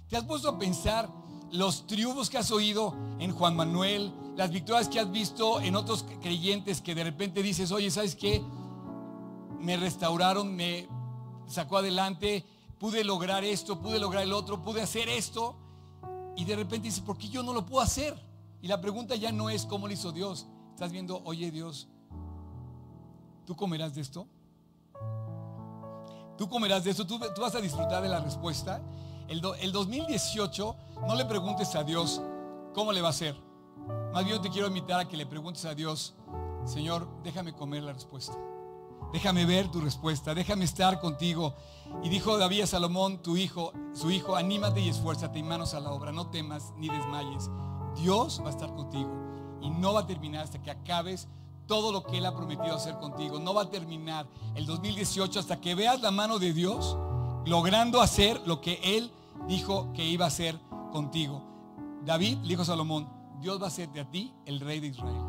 [0.09, 1.09] ¿Te has puesto a pensar
[1.53, 6.05] los triunfos que has oído en Juan Manuel, las victorias que has visto en otros
[6.21, 8.43] creyentes que de repente dices, oye, ¿sabes qué?
[9.61, 10.89] Me restauraron, me
[11.47, 12.45] sacó adelante,
[12.79, 15.57] pude lograr esto, pude lograr el otro, pude hacer esto.
[16.37, 18.15] Y de repente dices, ¿por qué yo no lo puedo hacer?
[18.61, 20.47] Y la pregunta ya no es cómo lo hizo Dios.
[20.71, 21.87] Estás viendo, oye Dios,
[23.47, 24.27] ¿tú comerás de esto?
[26.37, 27.07] ¿Tú comerás de esto?
[27.07, 28.83] ¿Tú, tú vas a disfrutar de la respuesta?
[29.29, 32.21] El, do, el 2018, no le preguntes a Dios
[32.75, 33.37] cómo le va a hacer.
[34.13, 36.15] Más bien te quiero invitar a que le preguntes a Dios,
[36.65, 38.35] Señor, déjame comer la respuesta.
[39.13, 41.55] Déjame ver tu respuesta, déjame estar contigo.
[42.03, 45.81] Y dijo David a Salomón, tu hijo, su hijo, anímate y esfuérzate y manos a
[45.81, 47.49] la obra, no temas ni desmayes.
[47.97, 49.11] Dios va a estar contigo
[49.63, 51.29] y no va a terminar hasta que acabes
[51.67, 53.39] todo lo que Él ha prometido hacer contigo.
[53.39, 56.97] No va a terminar el 2018 hasta que veas la mano de Dios
[57.45, 59.11] logrando hacer lo que Él
[59.47, 60.59] dijo que iba a hacer
[60.93, 61.43] contigo.
[62.05, 63.09] David le dijo a Salomón,
[63.41, 65.23] Dios va a ser de a ti el rey de Israel.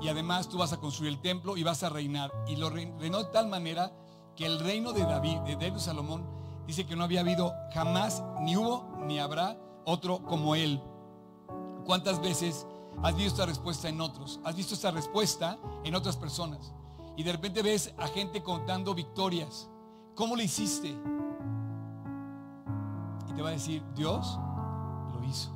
[0.00, 2.30] Y además tú vas a construir el templo y vas a reinar.
[2.46, 3.92] Y lo reinó de tal manera
[4.36, 6.26] que el reino de David, de David Salomón,
[6.66, 10.82] dice que no había habido jamás, ni hubo, ni habrá otro como él.
[11.86, 12.66] ¿Cuántas veces
[13.02, 14.40] has visto esta respuesta en otros?
[14.44, 16.72] ¿Has visto esta respuesta en otras personas?
[17.16, 19.70] Y de repente ves a gente contando victorias.
[20.14, 20.94] ¿Cómo lo hiciste?
[23.34, 24.38] Te va a decir, Dios
[25.12, 25.50] lo hizo.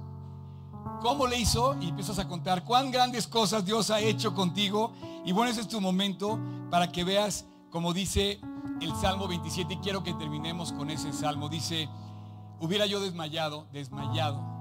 [1.00, 1.76] ¿Cómo le hizo?
[1.80, 4.92] Y empiezas a contar cuán grandes cosas Dios ha hecho contigo.
[5.24, 6.38] Y bueno, ese es tu momento
[6.70, 8.40] para que veas, como dice
[8.80, 11.48] el Salmo 27, y quiero que terminemos con ese Salmo.
[11.48, 11.88] Dice,
[12.60, 14.58] hubiera yo desmayado, desmayado.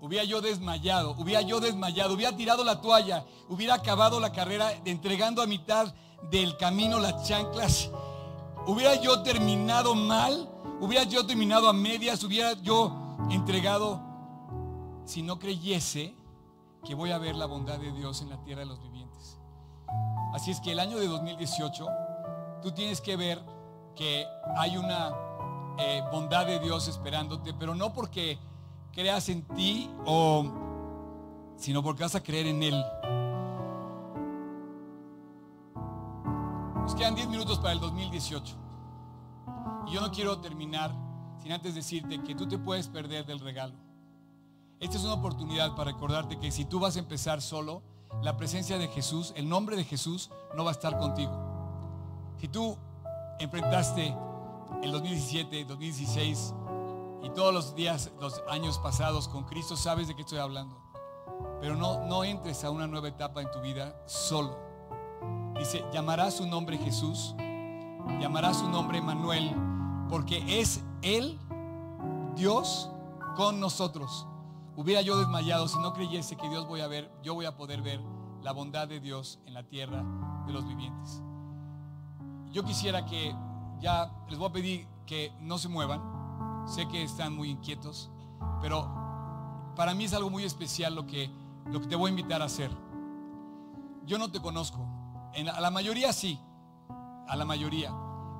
[0.00, 5.40] Hubiera yo desmayado, hubiera yo desmayado, hubiera tirado la toalla, hubiera acabado la carrera entregando
[5.40, 5.94] a mitad
[6.30, 7.90] del camino las chanclas.
[8.66, 10.50] Hubiera yo terminado mal,
[10.80, 14.00] hubiera yo terminado a medias, hubiera yo entregado
[15.04, 16.14] si no creyese
[16.84, 19.38] que voy a ver la bondad de Dios en la tierra de los vivientes.
[20.34, 21.86] Así es que el año de 2018,
[22.62, 23.42] tú tienes que ver
[23.94, 25.14] que hay una
[25.78, 28.38] eh, bondad de Dios esperándote, pero no porque
[28.92, 30.44] creas en ti o
[31.56, 32.84] sino porque vas a creer en Él.
[36.82, 38.63] Nos quedan 10 minutos para el 2018.
[39.86, 40.94] Y yo no quiero terminar
[41.38, 43.74] sin antes decirte que tú te puedes perder del regalo.
[44.80, 47.82] Esta es una oportunidad para recordarte que si tú vas a empezar solo,
[48.22, 51.32] la presencia de Jesús, el nombre de Jesús no va a estar contigo.
[52.38, 52.76] Si tú
[53.38, 54.14] enfrentaste
[54.82, 56.54] el 2017, 2016
[57.22, 60.76] y todos los días, los años pasados con Cristo, sabes de qué estoy hablando.
[61.60, 64.58] Pero no, no entres a una nueva etapa en tu vida solo.
[65.58, 67.34] Dice, llamará su nombre Jesús,
[68.20, 69.54] llamará su nombre Manuel,
[70.08, 71.38] porque es Él,
[72.36, 72.90] Dios,
[73.36, 74.26] con nosotros.
[74.76, 77.82] Hubiera yo desmayado si no creyese que Dios voy a ver, yo voy a poder
[77.82, 78.00] ver
[78.42, 80.04] la bondad de Dios en la tierra
[80.46, 81.22] de los vivientes.
[82.52, 83.34] Yo quisiera que
[83.80, 86.00] ya les voy a pedir que no se muevan.
[86.66, 88.10] Sé que están muy inquietos,
[88.60, 88.88] pero
[89.76, 91.30] para mí es algo muy especial lo que,
[91.66, 92.70] lo que te voy a invitar a hacer.
[94.06, 94.86] Yo no te conozco.
[95.34, 96.38] En, a la mayoría sí,
[97.26, 97.92] a la mayoría.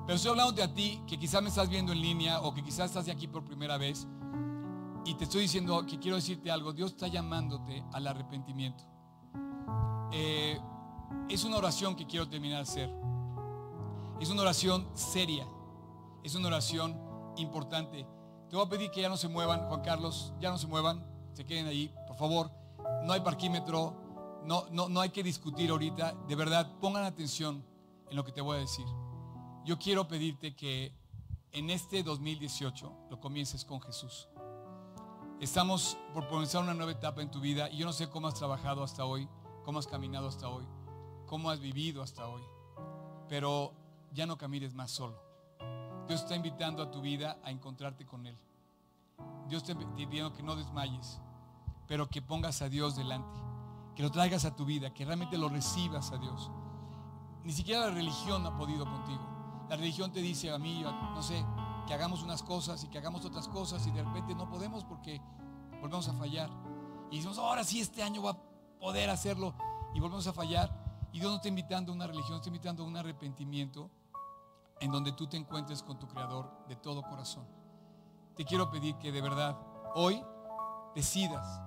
[0.05, 2.63] Pero estoy hablando de a ti que quizás me estás viendo en línea o que
[2.63, 4.07] quizás estás de aquí por primera vez
[5.03, 6.73] y te estoy diciendo que quiero decirte algo.
[6.73, 8.83] Dios está llamándote al arrepentimiento.
[10.11, 10.59] Eh,
[11.29, 12.89] es una oración que quiero terminar de hacer.
[14.19, 15.47] Es una oración seria.
[16.23, 16.99] Es una oración
[17.37, 18.07] importante.
[18.49, 21.03] Te voy a pedir que ya no se muevan, Juan Carlos, ya no se muevan,
[21.33, 22.51] se queden ahí, por favor.
[23.03, 26.13] No hay parquímetro, no, no, no hay que discutir ahorita.
[26.27, 27.63] De verdad, pongan atención
[28.09, 28.85] en lo que te voy a decir.
[29.65, 30.93] Yo quiero pedirte que
[31.51, 34.27] en este 2018 lo comiences con Jesús.
[35.39, 38.35] Estamos por comenzar una nueva etapa en tu vida y yo no sé cómo has
[38.35, 39.27] trabajado hasta hoy,
[39.63, 40.67] cómo has caminado hasta hoy,
[41.25, 42.43] cómo has vivido hasta hoy,
[43.27, 43.73] pero
[44.13, 45.19] ya no camines más solo.
[46.07, 48.37] Dios está invitando a tu vida a encontrarte con Él.
[49.49, 51.19] Dios te pidiendo que no desmayes,
[51.87, 53.39] pero que pongas a Dios delante,
[53.95, 56.51] que lo traigas a tu vida, que realmente lo recibas a Dios.
[57.43, 59.34] Ni siquiera la religión ha podido contigo.
[59.69, 61.43] La religión te dice a mí, no sé,
[61.87, 65.21] que hagamos unas cosas y que hagamos otras cosas y de repente no podemos porque
[65.81, 66.49] volvemos a fallar.
[67.11, 68.37] Y decimos, ahora sí este año va a
[68.79, 69.53] poder hacerlo
[69.93, 70.71] y volvemos a fallar.
[71.11, 73.89] Y Dios no está invitando a una religión, está invitando a un arrepentimiento
[74.79, 77.47] en donde tú te encuentres con tu Creador de todo corazón.
[78.35, 79.57] Te quiero pedir que de verdad
[79.95, 80.21] hoy
[80.93, 81.61] decidas,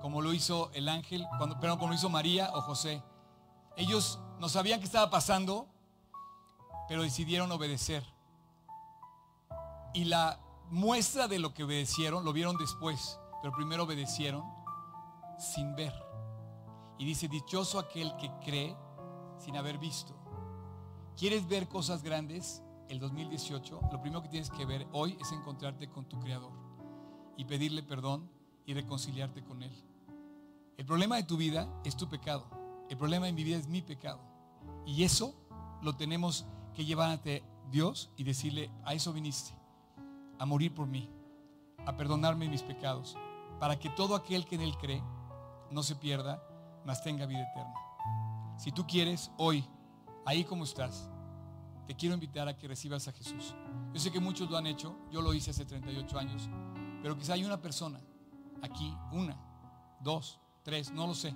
[0.00, 3.02] como lo hizo el ángel, cuando, pero como lo hizo María o José.
[3.76, 5.68] Ellos no sabían qué estaba pasando,
[6.88, 8.04] pero decidieron obedecer.
[9.94, 14.44] Y la muestra de lo que obedecieron lo vieron después, pero primero obedecieron
[15.38, 15.94] sin ver.
[16.98, 18.76] Y dice, dichoso aquel que cree
[19.38, 20.14] sin haber visto.
[21.16, 22.62] ¿Quieres ver cosas grandes?
[22.88, 26.52] El 2018, lo primero que tienes que ver hoy es encontrarte con tu Creador
[27.36, 28.30] y pedirle perdón
[28.64, 29.72] y reconciliarte con Él.
[30.78, 32.46] El problema de tu vida es tu pecado.
[32.88, 34.20] El problema de mi vida es mi pecado.
[34.86, 35.34] Y eso
[35.82, 36.46] lo tenemos
[36.78, 37.18] que llevar
[37.72, 39.52] Dios y decirle, a eso viniste,
[40.38, 41.10] a morir por mí,
[41.84, 43.16] a perdonarme mis pecados,
[43.58, 45.02] para que todo aquel que en Él cree
[45.72, 46.40] no se pierda,
[46.86, 47.74] mas tenga vida eterna.
[48.56, 49.64] Si tú quieres, hoy,
[50.24, 51.10] ahí como estás,
[51.88, 53.56] te quiero invitar a que recibas a Jesús.
[53.92, 56.48] Yo sé que muchos lo han hecho, yo lo hice hace 38 años,
[57.02, 58.00] pero quizá hay una persona
[58.62, 59.36] aquí, una,
[60.00, 61.34] dos, tres, no lo sé,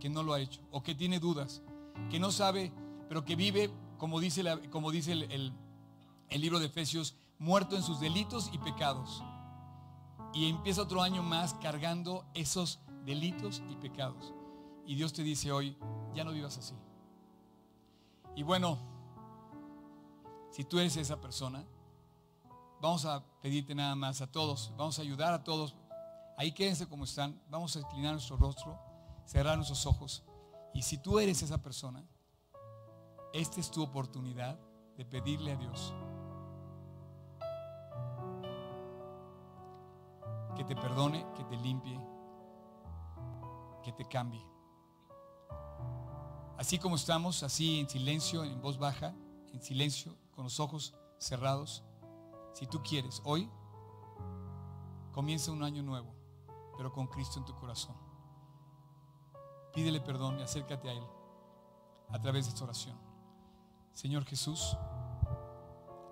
[0.00, 1.62] que no lo ha hecho, o que tiene dudas,
[2.10, 2.72] que no sabe,
[3.08, 3.70] pero que vive,
[4.02, 5.52] como dice, como dice el,
[6.28, 9.22] el libro de Efesios, muerto en sus delitos y pecados.
[10.34, 14.34] Y empieza otro año más cargando esos delitos y pecados.
[14.84, 15.76] Y Dios te dice hoy,
[16.16, 16.74] ya no vivas así.
[18.34, 18.76] Y bueno,
[20.50, 21.64] si tú eres esa persona,
[22.80, 25.76] vamos a pedirte nada más a todos, vamos a ayudar a todos.
[26.36, 28.76] Ahí quédense como están, vamos a inclinar nuestro rostro,
[29.26, 30.24] cerrar nuestros ojos.
[30.74, 32.04] Y si tú eres esa persona,
[33.32, 34.58] esta es tu oportunidad
[34.96, 35.94] de pedirle a Dios
[40.56, 41.98] que te perdone, que te limpie,
[43.82, 44.44] que te cambie.
[46.58, 49.14] Así como estamos, así en silencio, en voz baja,
[49.52, 51.82] en silencio, con los ojos cerrados,
[52.52, 53.48] si tú quieres, hoy
[55.12, 56.14] comienza un año nuevo,
[56.76, 57.96] pero con Cristo en tu corazón.
[59.74, 61.04] Pídele perdón y acércate a Él
[62.10, 63.11] a través de esta oración.
[63.92, 64.76] Señor Jesús,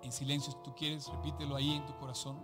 [0.03, 2.37] en silencio, si tú quieres, repítelo ahí en tu corazón.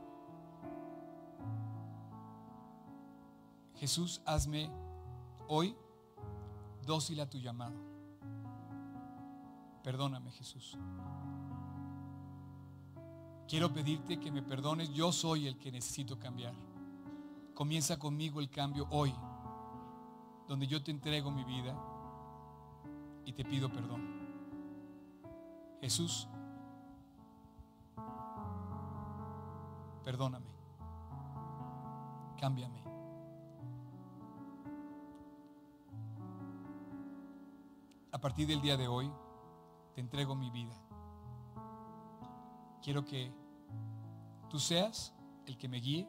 [3.75, 4.71] Jesús, hazme
[5.47, 5.75] hoy
[6.85, 7.75] dócil a tu llamado.
[9.83, 10.77] Perdóname, Jesús.
[13.47, 14.93] Quiero pedirte que me perdones.
[14.93, 16.53] Yo soy el que necesito cambiar.
[17.53, 19.13] Comienza conmigo el cambio hoy,
[20.47, 21.75] donde yo te entrego mi vida
[23.25, 24.16] y te pido perdón.
[25.81, 26.27] Jesús,
[30.03, 30.47] perdóname.
[32.39, 32.87] Cámbiame.
[38.17, 39.11] a partir del día de hoy,
[39.93, 40.73] te entrego mi vida.
[42.81, 43.31] Quiero que
[44.49, 45.13] tú seas
[45.45, 46.07] el que me guíe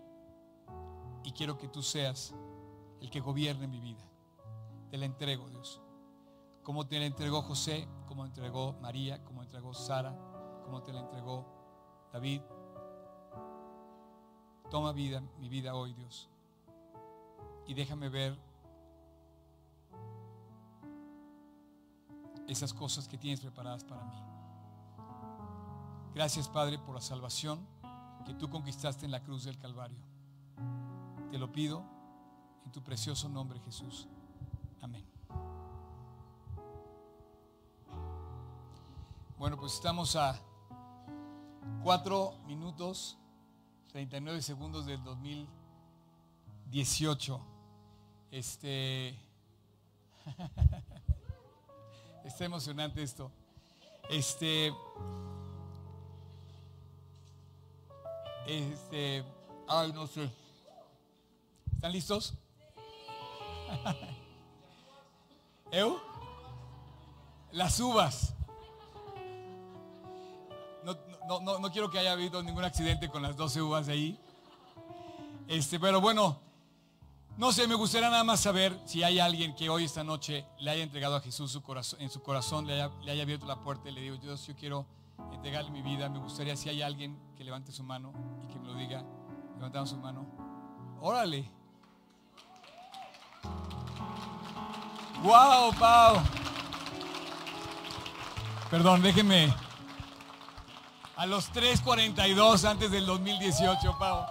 [1.22, 2.34] y quiero que tú seas
[3.02, 4.02] el que gobierne mi vida.
[4.90, 5.82] Te la entrego, Dios.
[6.62, 7.86] Como te la entregó José,
[8.18, 10.12] como entregó María, como entregó Sara,
[10.64, 11.46] como te la entregó
[12.12, 12.40] David.
[14.68, 16.28] Toma vida, mi vida hoy, Dios.
[17.68, 18.36] Y déjame ver
[22.48, 24.20] esas cosas que tienes preparadas para mí.
[26.12, 27.64] Gracias, Padre, por la salvación
[28.26, 30.02] que tú conquistaste en la cruz del Calvario.
[31.30, 31.84] Te lo pido
[32.64, 34.08] en tu precioso nombre, Jesús.
[34.80, 35.17] Amén.
[39.38, 40.36] Bueno, pues estamos a
[41.84, 43.16] 4 minutos
[43.92, 47.40] 39 segundos del 2018.
[48.32, 49.16] Este
[52.24, 53.32] Está emocionante esto.
[54.10, 54.74] Este.
[58.46, 59.24] Este.
[59.68, 60.30] Ay, no sé.
[61.74, 62.34] ¿Están listos?
[65.70, 66.00] ¿Eu?
[67.52, 68.34] Las uvas.
[71.28, 74.18] No, no, no, quiero que haya habido ningún accidente con las 12 uvas de ahí.
[75.46, 76.38] Este, pero bueno,
[77.36, 80.70] no sé, me gustaría nada más saber si hay alguien que hoy, esta noche, le
[80.70, 83.92] haya entregado a Jesús su corazón, en su corazón, le haya, abierto la puerta y
[83.92, 84.86] le digo, Dios, yo quiero
[85.30, 86.08] entregarle mi vida.
[86.08, 89.04] Me gustaría si hay alguien que levante su mano y que me lo diga,
[89.56, 90.26] levantando su mano.
[90.98, 91.50] Órale.
[95.22, 96.22] Wow, Pau.
[98.70, 99.67] Perdón, déjeme.
[101.18, 104.24] A los 3.42 antes del 2018, Pau.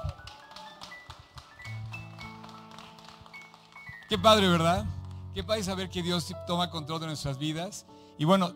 [4.08, 4.86] Qué padre, ¿verdad?
[5.34, 7.86] Qué padre saber que Dios toma control de nuestras vidas.
[8.18, 8.54] Y bueno,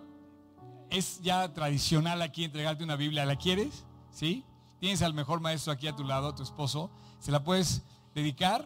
[0.90, 3.26] es ya tradicional aquí entregarte una Biblia.
[3.26, 3.84] ¿La quieres?
[4.12, 4.46] ¿Sí?
[4.80, 6.90] Tienes al mejor maestro aquí a tu lado, tu esposo.
[7.20, 7.84] Se la puedes
[8.16, 8.66] dedicar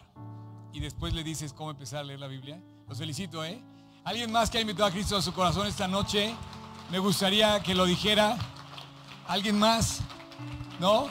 [0.73, 2.61] y después le dices cómo empezar a leer la Biblia.
[2.87, 3.59] Los felicito, ¿eh?
[4.03, 6.35] ¿Alguien más que ha invitado a Cristo a su corazón esta noche?
[6.91, 8.37] Me gustaría que lo dijera.
[9.27, 10.01] ¿Alguien más?
[10.79, 11.05] ¿No?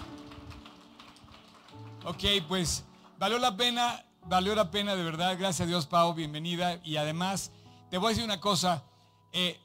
[2.05, 2.85] Ok, pues
[3.19, 5.37] valió la pena, valió la pena de verdad.
[5.37, 6.79] Gracias a Dios, Pau, bienvenida.
[6.85, 7.51] Y además,
[7.91, 8.85] te voy a decir una cosa.
[9.33, 9.61] Eh,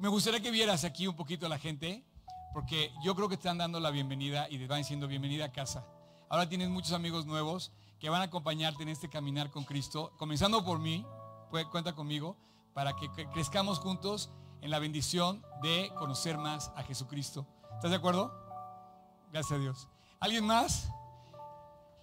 [0.00, 2.02] me gustaría que vieras aquí un poquito a la gente,
[2.54, 5.84] porque yo creo que están dando la bienvenida y te van diciendo bienvenida a casa.
[6.30, 10.64] Ahora tienes muchos amigos nuevos que van a acompañarte en este caminar con Cristo, comenzando
[10.64, 11.04] por mí,
[11.50, 12.38] cuenta conmigo,
[12.72, 14.30] para que crezcamos juntos
[14.62, 17.46] en la bendición de conocer más a Jesucristo.
[17.76, 18.32] ¿Estás de acuerdo?
[19.30, 19.88] Gracias a Dios.
[20.18, 20.88] ¿Alguien más?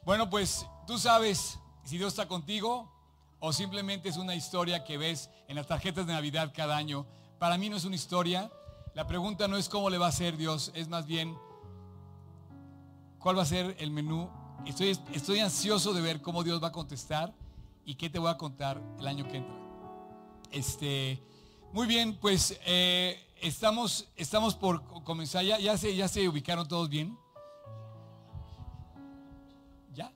[0.05, 2.91] Bueno, pues tú sabes si Dios está contigo
[3.39, 7.07] o simplemente es una historia que ves en las tarjetas de Navidad cada año.
[7.39, 8.51] Para mí no es una historia.
[8.93, 11.35] La pregunta no es cómo le va a hacer Dios, es más bien
[13.17, 14.29] cuál va a ser el menú.
[14.67, 17.33] Estoy, estoy ansioso de ver cómo Dios va a contestar
[17.83, 19.55] y qué te voy a contar el año que entra.
[20.51, 21.19] Este,
[21.71, 25.43] muy bien, pues eh, estamos, estamos por comenzar.
[25.43, 27.17] Ya, ya, se, ya se ubicaron todos bien.
[29.93, 30.11] ¿Ya?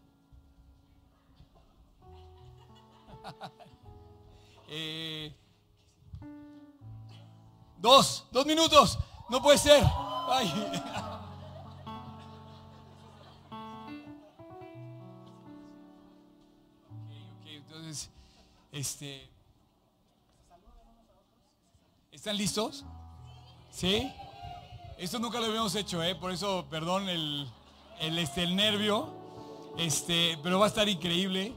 [4.69, 5.33] Eh,
[7.77, 8.99] dos, dos minutos.
[9.29, 9.81] No puede ser.
[10.27, 10.51] Ay.
[18.73, 19.29] este.
[22.11, 22.83] ¿Están listos?
[23.77, 24.11] ¿Sí?
[24.97, 26.15] Esto nunca lo habíamos hecho, ¿eh?
[26.15, 27.47] Por eso, perdón el,
[27.99, 29.07] el, este, el nervio.
[29.77, 31.53] Este, pero va a estar increíble.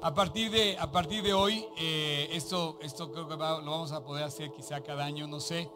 [0.00, 3.38] A partir de, a partir de hoy, eh, esto, esto creo que lo
[3.68, 5.68] vamos a poder hacer quizá cada año, no sé.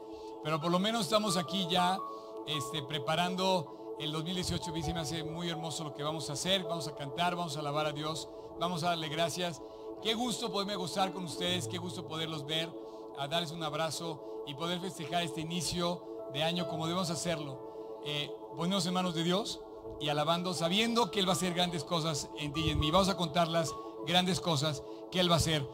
[0.45, 1.99] Pero por lo menos estamos aquí ya
[2.47, 4.71] este, preparando el 2018.
[4.71, 6.63] A me hace muy hermoso lo que vamos a hacer.
[6.63, 8.29] Vamos a cantar, vamos a alabar a Dios,
[8.61, 9.61] vamos a darle gracias.
[10.05, 12.71] Qué gusto poderme gozar con ustedes, qué gusto poderlos ver,
[13.19, 18.01] a darles un abrazo y poder festejar este inicio de año como debemos hacerlo.
[18.05, 18.31] Eh,
[18.63, 19.61] en manos de Dios
[20.01, 22.91] y alabando, sabiendo que Él va a hacer grandes cosas en ti y en mí.
[22.91, 23.75] Vamos a contar las
[24.07, 25.67] grandes cosas que Él va a hacer.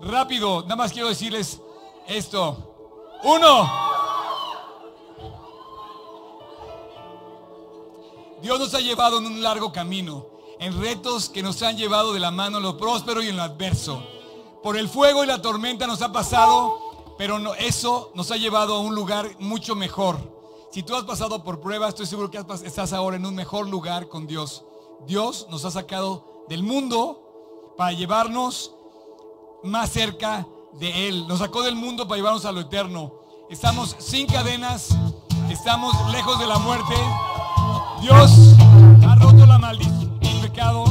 [0.00, 1.60] Rápido, nada más quiero decirles
[2.06, 2.56] esto.
[3.22, 3.70] Uno.
[8.42, 10.26] Dios nos ha llevado en un largo camino,
[10.58, 13.42] en retos que nos han llevado de la mano en lo próspero y en lo
[13.42, 14.02] adverso.
[14.62, 16.78] Por el fuego y la tormenta nos ha pasado,
[17.18, 20.16] pero no, eso nos ha llevado a un lugar mucho mejor.
[20.70, 24.08] Si tú has pasado por pruebas, estoy seguro que estás ahora en un mejor lugar
[24.08, 24.64] con Dios.
[25.06, 28.74] Dios nos ha sacado del mundo para llevarnos
[29.62, 30.46] más cerca
[30.78, 31.26] de Él.
[31.28, 33.12] Nos sacó del mundo para llevarnos a lo eterno.
[33.50, 34.96] Estamos sin cadenas,
[35.50, 36.94] estamos lejos de la muerte.
[38.00, 38.56] Dios
[39.06, 40.84] ha roto la maldición pecado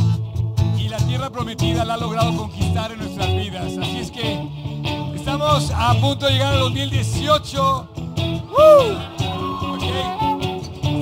[0.78, 3.78] y la tierra prometida la ha logrado conquistar en nuestras vidas.
[3.78, 4.81] Así es que
[5.22, 7.88] estamos a punto de llegar al 2018.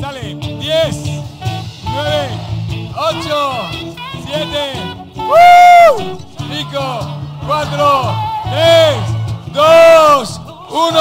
[0.01, 0.35] Sale.
[0.35, 0.95] 10,
[1.85, 2.29] 9,
[2.97, 3.69] 8,
[4.25, 4.73] 7,
[6.37, 6.79] 5,
[7.47, 8.15] 4,
[8.51, 8.97] 3,
[9.53, 10.99] 2, 1.